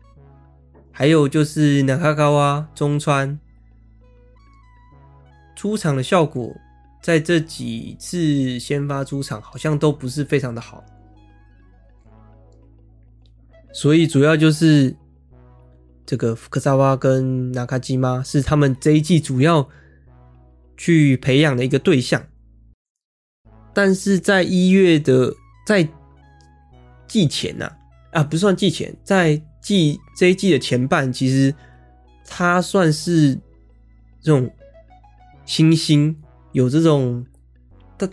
[0.90, 3.38] 还有就是纳卡高瓦中川。
[5.54, 6.52] 出场的效果，
[7.00, 10.82] 在这几次先发出场好像都不是非常的好，
[13.72, 14.96] 所以主要就是
[16.04, 19.68] 这个福克萨瓦跟纳卡基玛是他们这一季主要
[20.76, 22.24] 去培养的一个对象，
[23.72, 25.34] 但是在一月的
[25.66, 25.86] 在
[27.06, 27.70] 季前呐
[28.12, 31.54] 啊，不算季前，在季这一季的前半，其实
[32.24, 33.34] 他算是
[34.20, 34.50] 这种。
[35.44, 36.16] 新星
[36.52, 37.26] 有这种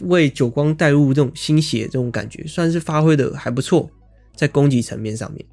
[0.01, 3.89] 为久光带入这种新血这种感觉，算是发挥的还不错。
[4.35, 5.45] 在攻击层面上面，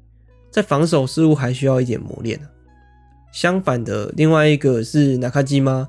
[0.49, 2.37] 在防守似乎还需要一点磨练。
[3.31, 5.87] 相反的，另外一个是纳卡基玛，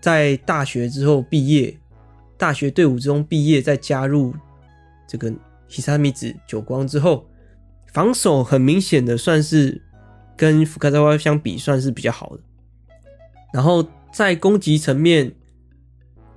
[0.00, 1.78] 在大学之后毕业，
[2.36, 4.34] 大学队伍中毕业，再加入
[5.08, 5.32] 这个
[5.68, 7.26] 希萨米子久光之后，
[7.92, 9.82] 防守很明显的算是
[10.36, 12.42] 跟福卡扎瓦相比算是比较好的。
[13.52, 13.86] 然后。
[14.12, 15.30] 在攻击层面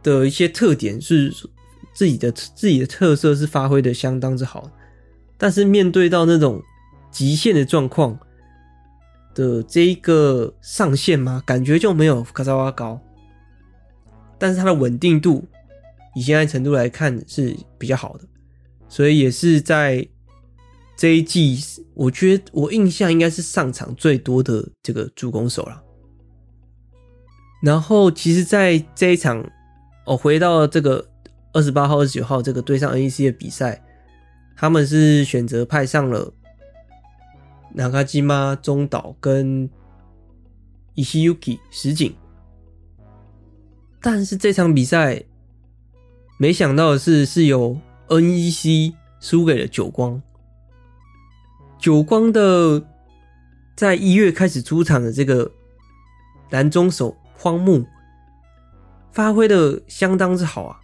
[0.04, 1.34] 的一些特点是
[1.94, 4.70] 自己的自己的特色是发挥的相当之好，
[5.38, 6.62] 但是面对到那种
[7.10, 8.20] 极限的状况
[9.34, 13.00] 的这一个上限嘛，感觉就没有福卡萨瓦高，
[14.38, 15.48] 但是它的稳定度
[16.16, 18.26] 以现在程度来看是比较好的，
[18.88, 20.08] 所以也是在
[20.98, 21.60] 这一季，
[21.94, 25.84] 我觉得我印象应该是上场最多的这个助攻手了。
[27.62, 29.46] 然后，其实，在这一场，
[30.06, 31.06] 我回到这个
[31.52, 33.84] 二十八号、二十九号这个对上 NEC 的比赛，
[34.56, 36.34] 他们是选择派上了
[37.74, 39.70] 纳卡基妈中岛跟
[40.96, 42.16] 伊西 Yuki 石井，
[44.02, 45.24] 但是这场比赛，
[46.42, 47.78] 没想到的是，是由
[48.08, 50.22] NEC 输给了久光。
[51.78, 52.82] 久光的
[53.76, 55.52] 在一月开始出场的这个
[56.52, 57.86] 蓝中手荒木，
[59.12, 60.80] 发挥的相当之好啊！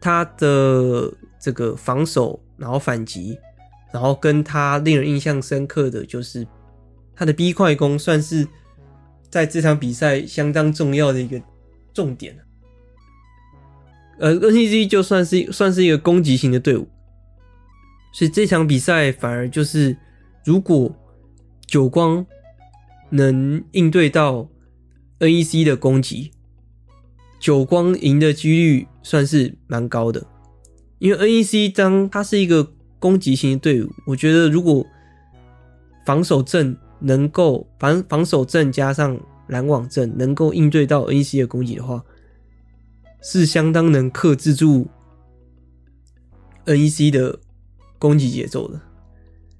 [0.00, 3.38] 他的这个防守，然后反击，
[3.92, 6.46] 然后跟他令人印象深刻的就是
[7.14, 8.48] 他的 B 快攻，算是
[9.28, 11.38] 在这场比赛相当重要的一个
[11.92, 12.38] 重点。
[14.18, 16.88] 呃，NEC 就算是算是一个攻击型的队伍，
[18.12, 19.96] 所以这场比赛反而就是
[20.44, 20.94] 如果
[21.66, 22.24] 久光
[23.10, 24.48] 能应对到
[25.18, 26.30] NEC 的攻击，
[27.38, 30.26] 久光赢的几率算是蛮高的。
[30.98, 34.86] 因为 NEC 当它是一个攻击型的队伍，我觉得如果
[36.06, 42.02] 防守阵能够防防守阵加上拦网阵能够应对到 NEC 的攻击的话。
[43.20, 44.88] 是相当能克制住
[46.64, 47.38] NEC 的
[47.98, 48.80] 攻击节奏的，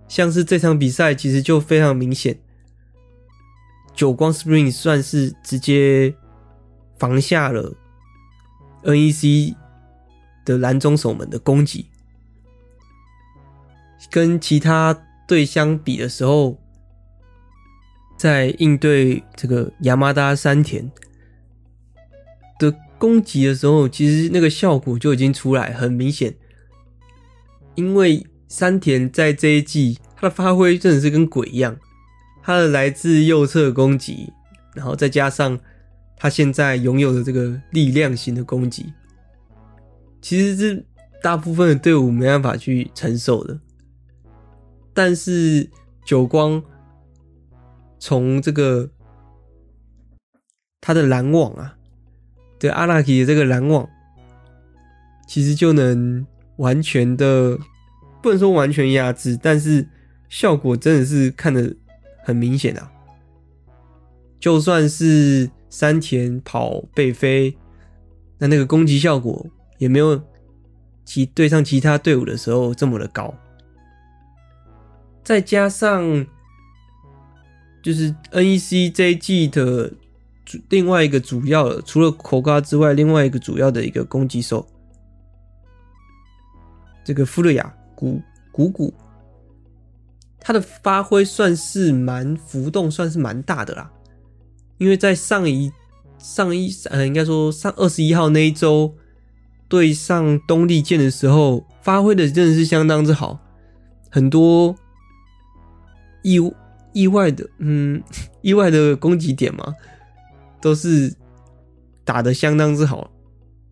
[0.09, 2.39] 像是这场比赛其实就非常明显，
[3.95, 6.15] 久光 Spring 算是直接
[6.99, 7.75] 防下了
[8.83, 9.55] NEC
[10.45, 11.87] 的蓝中守门的攻击，
[14.11, 14.97] 跟其他
[15.27, 16.57] 队相比的时候，
[18.17, 20.91] 在应对这个亚麻达山田。
[22.99, 26.35] 攻击的时候，其实那个效果就已经出来，很明显。
[27.75, 31.77] 因为山田在这一季他的发挥真的是跟鬼一样，
[32.43, 34.33] 他的来自右侧攻击，
[34.75, 35.59] 然后再加上
[36.17, 38.93] 他现在拥有的这个力量型的攻击，
[40.23, 40.87] 其实是
[41.23, 43.61] 大部分的队伍没办法去承受的。
[44.95, 45.69] 但是
[46.07, 46.63] 久光
[47.99, 48.89] 从这个
[50.81, 51.76] 他的拦网啊。
[52.73, 53.89] 阿拉奇的这个拦网，
[55.27, 57.59] 其实就能完全的，
[58.23, 59.89] 不能说完全压制，但是
[60.29, 61.75] 效果真的是看得
[62.25, 62.91] 很明显啊！
[64.39, 67.57] 就算是山田跑背飞，
[68.39, 69.47] 那那个攻击效果
[69.79, 70.21] 也没有
[71.05, 73.35] 其对上其他队伍的时候这么的高。
[75.25, 76.27] 再加上
[77.83, 79.93] 就是 NEC 这一季的。
[80.69, 84.67] 另外一个主要的，除了口嘎之外，另外一个主要的一个攻击手，
[87.05, 88.21] 这个富勒亚古
[88.53, 88.93] 古古，
[90.39, 93.91] 他的发挥算是蛮浮动，算是蛮大的啦。
[94.79, 95.73] 因为在上一
[96.19, 98.95] 上一呃，应该说上二十一号那一周
[99.69, 103.39] 对上东丽剑的时候，发挥的真的是相当之好，
[104.11, 104.77] 很多
[106.23, 106.39] 意
[106.93, 108.03] 意外的，嗯，
[108.43, 109.75] 意外的攻击点嘛。
[110.67, 111.15] 都是
[112.05, 113.13] 打得相当之好，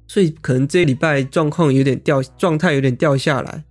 [0.06, 3.64] 所以可能这礼拜状况有点掉，状态有点掉下来，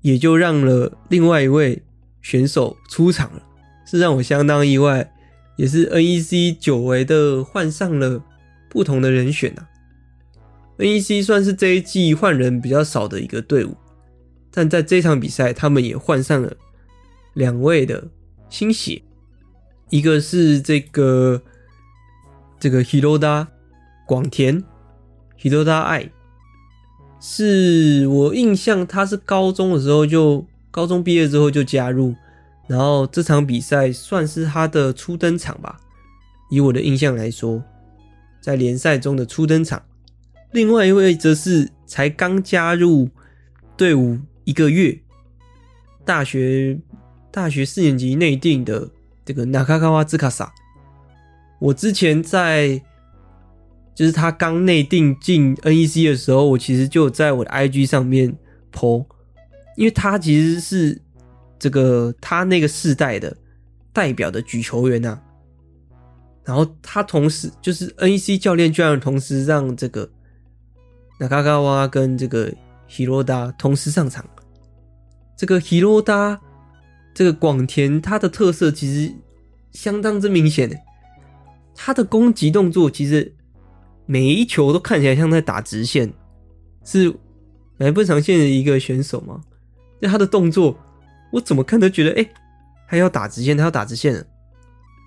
[0.00, 1.80] 也就让了另外一位
[2.20, 3.42] 选手出场了，
[3.86, 5.12] 是让我相当意外，
[5.56, 8.20] 也是 NEC 久违的换上了
[8.68, 9.68] 不同的人选啊。
[10.78, 13.76] NEC 算是这一季换人比较少的一个队伍，
[14.50, 16.52] 但在这场比赛，他们也换上了
[17.34, 18.08] 两位的
[18.50, 19.00] 新血，
[19.90, 21.40] 一个是这个。
[22.60, 23.46] 这个 Hiroda
[24.06, 24.62] 广田
[25.38, 26.10] Hiroda 爱，
[27.20, 32.14] 是我印象他是高中的时候就高中毕业之后就加入，
[32.66, 35.78] 然后这场比赛算是他的初登场吧。
[36.50, 37.62] 以我的印象来说，
[38.40, 39.82] 在联赛中的初登场。
[40.52, 43.10] 另外一位则是才刚加入
[43.76, 44.98] 队伍一个月，
[46.04, 46.80] 大学
[47.30, 48.88] 大学四年级内定的
[49.24, 50.48] 这个 Nakagawa Tsukasa。
[51.58, 52.80] 我之前在，
[53.94, 58.36] 就是他刚内定进 NEC 的时候，我其实就在我的 IG 上面
[58.72, 59.04] po，
[59.76, 61.00] 因为他其实是
[61.58, 63.36] 这个他那个世代的
[63.92, 65.20] 代表的举球员啊，
[66.44, 70.08] 然后他同时就是 NEC 教练居然同时让这个
[71.18, 72.54] 那卡卡哇跟这个
[72.88, 74.24] Hiroda 同时上场，
[75.36, 76.38] 这个 Hiroda
[77.12, 79.12] 这个广田他的特色其实
[79.72, 80.76] 相当之明显的。
[81.80, 83.32] 他的攻击动作其实
[84.04, 86.12] 每一球都看起来像在打直线，
[86.84, 87.14] 是
[87.76, 89.40] 来不长线的一个选手吗？
[90.00, 90.76] 那他的动作
[91.32, 92.28] 我怎么看都觉得，哎、
[92.88, 94.26] 他要打直线，他要打直线了。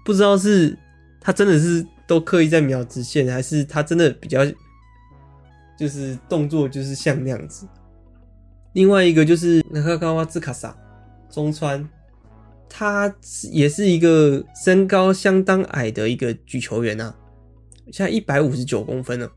[0.06, 0.78] 不知道是
[1.20, 4.40] 他真的是都刻意在瞄直线，还是他真的比较
[5.78, 7.68] 就是动作就是像那样子。
[8.72, 10.74] 另外一个就是那个高瓦兹卡萨
[11.30, 11.88] 中川。
[12.74, 13.14] 他
[13.52, 17.14] 也是一个身高相当矮的一个举球员啊，
[17.92, 19.30] 现在一百五十九公分了。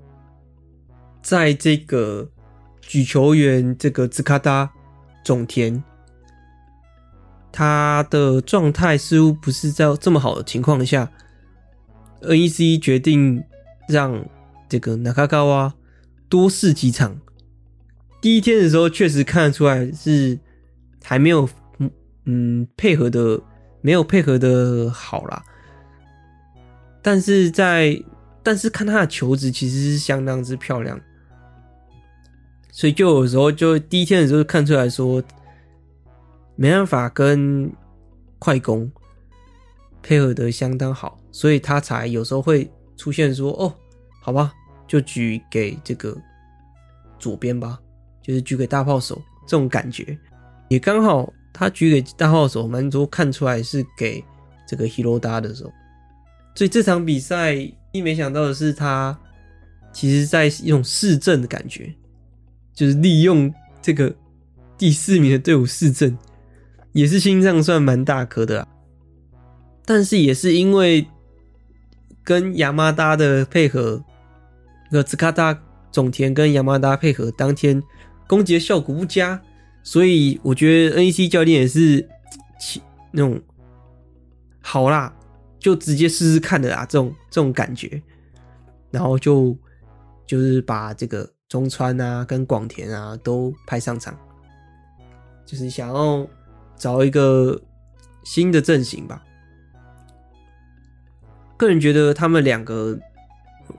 [1.20, 2.30] 在这个
[2.80, 4.70] 举球员这个兹卡达
[5.24, 5.82] 种田
[7.50, 11.10] 他的状态似乎不是在这么好的情况下
[12.22, 13.42] ，NEC 决定
[13.88, 14.24] 让
[14.68, 15.74] 这个纳卡高瓦
[16.28, 17.20] 多试几场。
[18.20, 20.38] 第一天的时候，确实看得出来是
[21.02, 21.48] 还没有
[22.24, 23.40] 嗯配合的
[23.80, 25.42] 没有配合的好啦。
[27.02, 28.02] 但是在
[28.42, 31.00] 但是看他的球质其实是相当之漂亮，
[32.70, 35.22] 所以就有时候就第一天的时候看出来说。
[36.56, 37.68] 没办法跟
[38.38, 38.88] 快攻
[40.00, 43.74] 配合的相当好，所以他才有时候会出现说：“哦，
[44.20, 44.52] 好吧，
[44.86, 46.16] 就举给这个
[47.18, 47.76] 左边吧，
[48.22, 50.16] 就是举给大炮手这种感觉。”
[50.70, 54.22] 也刚好他举给大号手，蛮多看出来是给
[54.68, 55.72] 这个 Hiroda 的时候，
[56.54, 57.54] 所以这场比赛
[57.92, 59.18] 一没想到的是，他
[59.92, 61.94] 其实在一种试阵的感觉，
[62.74, 63.50] 就是利用
[63.80, 64.14] 这个
[64.76, 66.18] 第四名的队伍试阵。
[66.92, 68.68] 也是心脏算蛮大颗的啦，
[69.84, 71.04] 但是也是因为
[72.22, 74.00] 跟亚麻达的配合，
[74.92, 77.82] 那个兹卡达种田跟亚麻达配合，当天
[78.28, 79.42] 攻击的效果不佳，
[79.84, 82.08] 所以我觉得 NEC 教练也是
[83.12, 83.40] 那种
[84.60, 85.14] 好啦，
[85.60, 88.02] 就直接试试看的啦，这种这种感觉，
[88.90, 89.56] 然后就
[90.26, 94.18] 就是把这个中川啊跟广田啊都派上场，
[95.46, 96.26] 就是想要。
[96.76, 97.58] 找一个
[98.24, 99.22] 新的阵型吧。
[101.56, 102.98] 个人觉得他们两个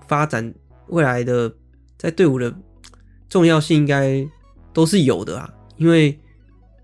[0.08, 0.52] 发展
[0.88, 1.54] 未来的
[1.98, 2.52] 在队伍的
[3.28, 4.26] 重要性应该
[4.72, 6.18] 都是有的啊，因为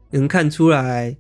[0.10, 1.16] 能看出来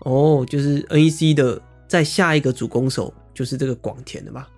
[0.00, 4.48] 哦，就是 NEC 的在下一个主攻手就是这个广田的吧。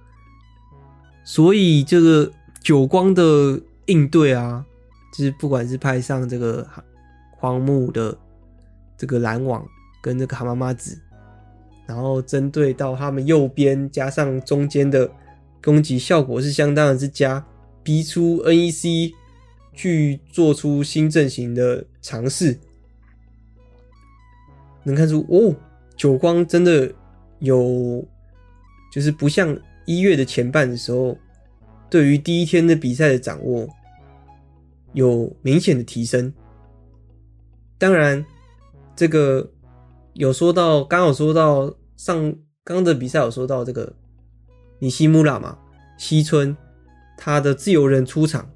[1.25, 2.31] 所以这个
[2.63, 4.65] 久光的应对啊，
[5.17, 6.67] 就是不管是派上这个
[7.39, 8.17] 荒木的。
[9.01, 9.67] 这个拦网
[10.03, 11.01] 跟这个蛤蟆妈子，
[11.87, 15.11] 然后针对到他们右边加上中间的
[15.65, 17.43] 攻击效果是相当的之佳，
[17.83, 19.11] 逼出 NEC
[19.73, 22.59] 去做出新阵型的尝试，
[24.85, 25.55] 能看出哦，
[25.97, 26.93] 久光真的
[27.39, 28.05] 有，
[28.93, 29.57] 就是不像
[29.87, 31.17] 一月的前半的时候，
[31.89, 33.69] 对于第一天的比赛的掌握
[34.93, 36.33] 有明显的提升，
[37.79, 38.25] 当然。
[38.97, 39.51] 这个
[40.13, 43.91] 有说到，刚好说到上刚的比赛有说到这个
[44.79, 45.57] 尼西穆拉嘛，
[45.97, 46.55] 西村
[47.17, 48.51] 他的自由人出场，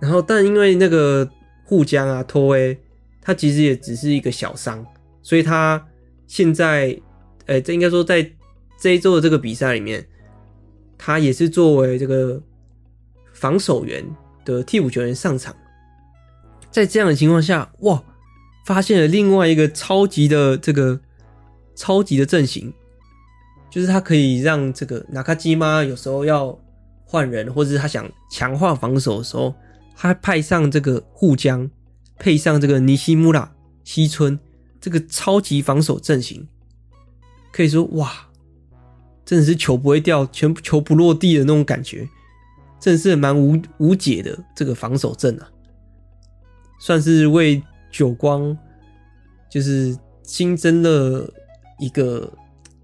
[0.00, 1.28] 然后但因为那个
[1.64, 2.78] 户江啊托威，
[3.20, 4.84] 他其实也只是一个小伤，
[5.22, 5.84] 所以他
[6.26, 6.98] 现在，
[7.46, 8.30] 呃，这应该说在
[8.80, 10.06] 这一周的这个比赛里面，
[10.98, 12.40] 他也是作为这个
[13.32, 14.04] 防守员
[14.44, 15.54] 的替补球员上场，
[16.70, 18.02] 在这样的情况下，哇！
[18.64, 20.98] 发现了另外一个超级的这个
[21.76, 22.74] 超级的阵型，
[23.70, 26.58] 就是他可以让这个纳卡基妈有时候要
[27.04, 29.54] 换人，或者是他想强化防守的时候，
[29.96, 31.68] 他派上这个户江，
[32.18, 34.38] 配上这个尼西穆拉西村
[34.80, 36.46] 这个超级防守阵型，
[37.52, 38.28] 可以说哇，
[39.24, 42.08] 真的是球不会掉，全部球不落地的那种感觉，
[42.78, 45.48] 真的是蛮无无解的这个防守阵啊，
[46.78, 47.62] 算是为。
[47.88, 48.54] 久光
[49.48, 51.26] 就是新增了
[51.78, 52.30] 一个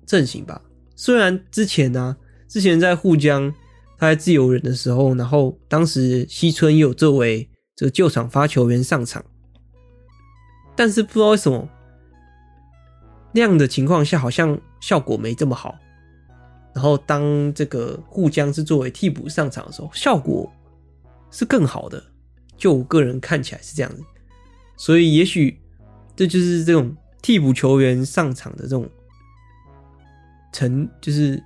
[0.06, 0.58] 阵型吧。
[0.96, 2.16] 虽然之前呢、
[2.48, 3.52] 之前在沪江
[4.02, 9.24] 他在自由人的时候，然后当时西村也有作为这个救场发球员上场，
[10.74, 11.68] 但是不知道为什么
[13.30, 15.78] 那样的情况下好像效果没这么好。
[16.74, 20.50] 然后当这个沪江是作为替补上场的时候，效果
[21.30, 22.02] 是更好的。
[22.56, 24.02] 就我个人看起来是这样子。
[24.76, 25.60] 所以，也许
[26.16, 26.92] 这就是这种
[27.22, 28.90] 替补球员上场的这种
[30.52, 31.40] 成，就是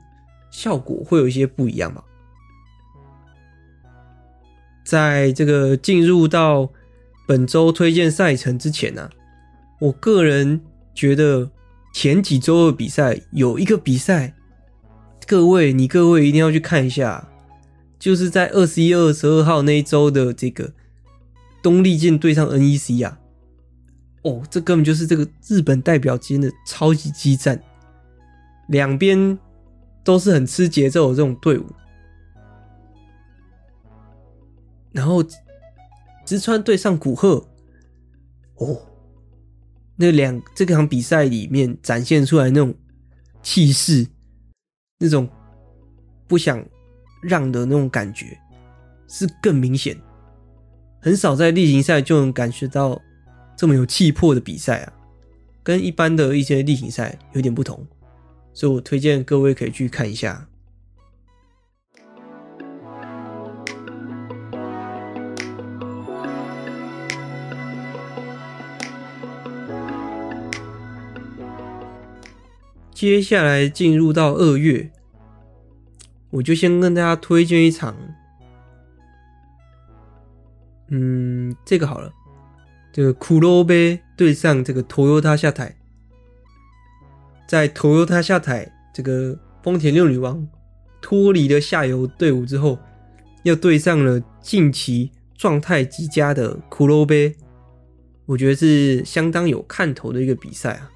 [0.50, 2.02] 效果会有一些不一样吧。
[4.86, 6.70] 在这个进入到
[7.26, 9.10] 本周推荐赛程之前呢、
[9.80, 10.60] 我个人
[10.94, 11.50] 觉得
[11.92, 14.32] 前几周的比赛有一个比赛，
[15.26, 17.28] 各位你各位一定要去看一下，
[17.98, 20.72] 就是在二十一、二十二号那一周的这个
[21.60, 23.18] 东丽箭对上 NEC 啊。
[24.22, 27.60] 哦，这根本就是这个日本代表间的超级激战，
[28.68, 29.36] 两边
[30.04, 31.66] 都是很吃节奏的这种队伍。
[34.96, 35.22] 然后，
[36.24, 37.46] 直川对上古贺，
[38.54, 38.80] 哦，
[39.94, 42.74] 那两这场比赛里面展现出来那种
[43.42, 44.06] 气势，
[44.98, 45.28] 那种
[46.26, 46.64] 不想
[47.22, 48.38] 让的那种感觉，
[49.06, 49.96] 是更明显。
[51.00, 53.00] 很少在例行赛就能感觉到。
[53.58, 54.92] 这么有气魄的比赛啊，
[55.62, 57.86] 跟一般的一些例行赛有点不同，
[58.52, 60.46] 所以我推荐各位可以去看一下。
[72.96, 74.90] 接下来进入到二月，
[76.30, 77.94] 我就先跟大家推荐一场，
[80.88, 82.10] 嗯，这个好了，
[82.94, 83.70] 这个黒部
[84.16, 85.76] 对上这个 Toyota 下台，
[87.46, 90.48] 在 Toyota 下台，这个丰田六女王
[91.02, 92.78] 脱离了下游队伍之后，
[93.42, 97.12] 又对上了近期状态极佳的黒部，
[98.24, 100.90] 我觉得是相当有看头的一个比赛啊。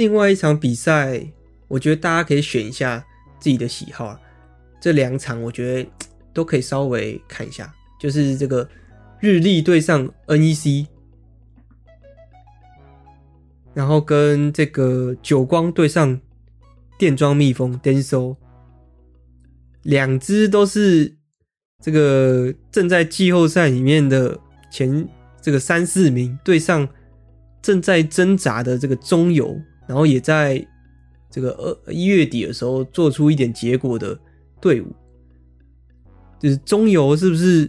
[0.00, 1.22] 另外一场比赛，
[1.68, 3.04] 我觉得大家可以选一下
[3.38, 4.18] 自己的喜好啊。
[4.80, 5.90] 这两场我觉得
[6.32, 7.70] 都可以稍微看一下，
[8.00, 8.66] 就是这个
[9.18, 10.86] 日立对上 NEC，
[13.74, 16.18] 然后跟这个久光对上
[16.98, 18.38] 电装蜜蜂 Denso，
[19.82, 21.14] 两只都是
[21.82, 24.40] 这个正在季后赛里面的
[24.72, 25.06] 前
[25.42, 26.88] 这个三四名对上
[27.60, 29.60] 正在挣扎的这个中游。
[29.90, 30.64] 然后也在
[31.28, 34.16] 这个二一月底的时候做出一点结果的
[34.60, 34.94] 队伍，
[36.38, 37.68] 就是中游是不是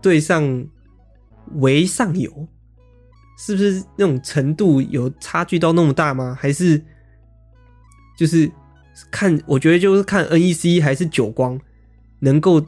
[0.00, 0.66] 对上
[1.56, 2.48] 为上游？
[3.38, 6.34] 是不是那种程度有差距到那么大吗？
[6.40, 6.82] 还是
[8.16, 8.50] 就是
[9.10, 9.38] 看？
[9.44, 11.60] 我觉得就是看 NEC 还是久光
[12.18, 12.64] 能够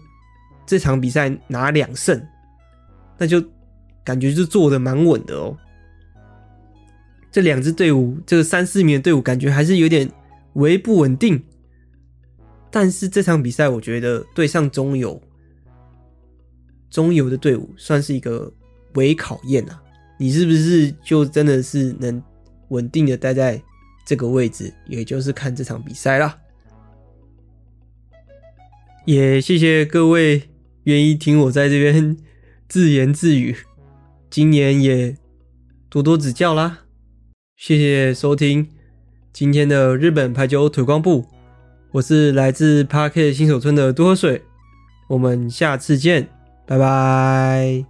[0.67, 2.23] 这场比赛拿两胜，
[3.17, 3.43] 那就
[4.05, 5.57] 感觉是做的蛮稳的哦。
[7.33, 10.09] 这两支队伍，这个三四名的队伍，感觉还是有点
[10.53, 11.43] 微不稳定。
[12.71, 15.21] 但是这场比赛，我觉得对上中游，
[16.91, 18.53] 中游的队伍算是一个
[18.95, 19.83] 微考验啊。
[20.19, 22.23] 你是不是就真的是能
[22.69, 23.61] 稳定的待在
[24.07, 24.73] 这个位置？
[24.87, 26.39] 也就是看这场比赛啦。
[29.05, 30.51] 也谢谢各位
[30.85, 32.17] 愿意听我在这边
[32.69, 33.57] 自言自语，
[34.31, 35.17] 今年也
[35.89, 36.82] 多多指教啦。
[37.65, 38.67] 谢谢收听
[39.33, 41.25] 今天的日本排球腿光部，
[41.93, 44.43] 我是来自 Parket 新手村的多喝水，
[45.07, 46.29] 我们下次见，
[46.67, 47.85] 拜拜。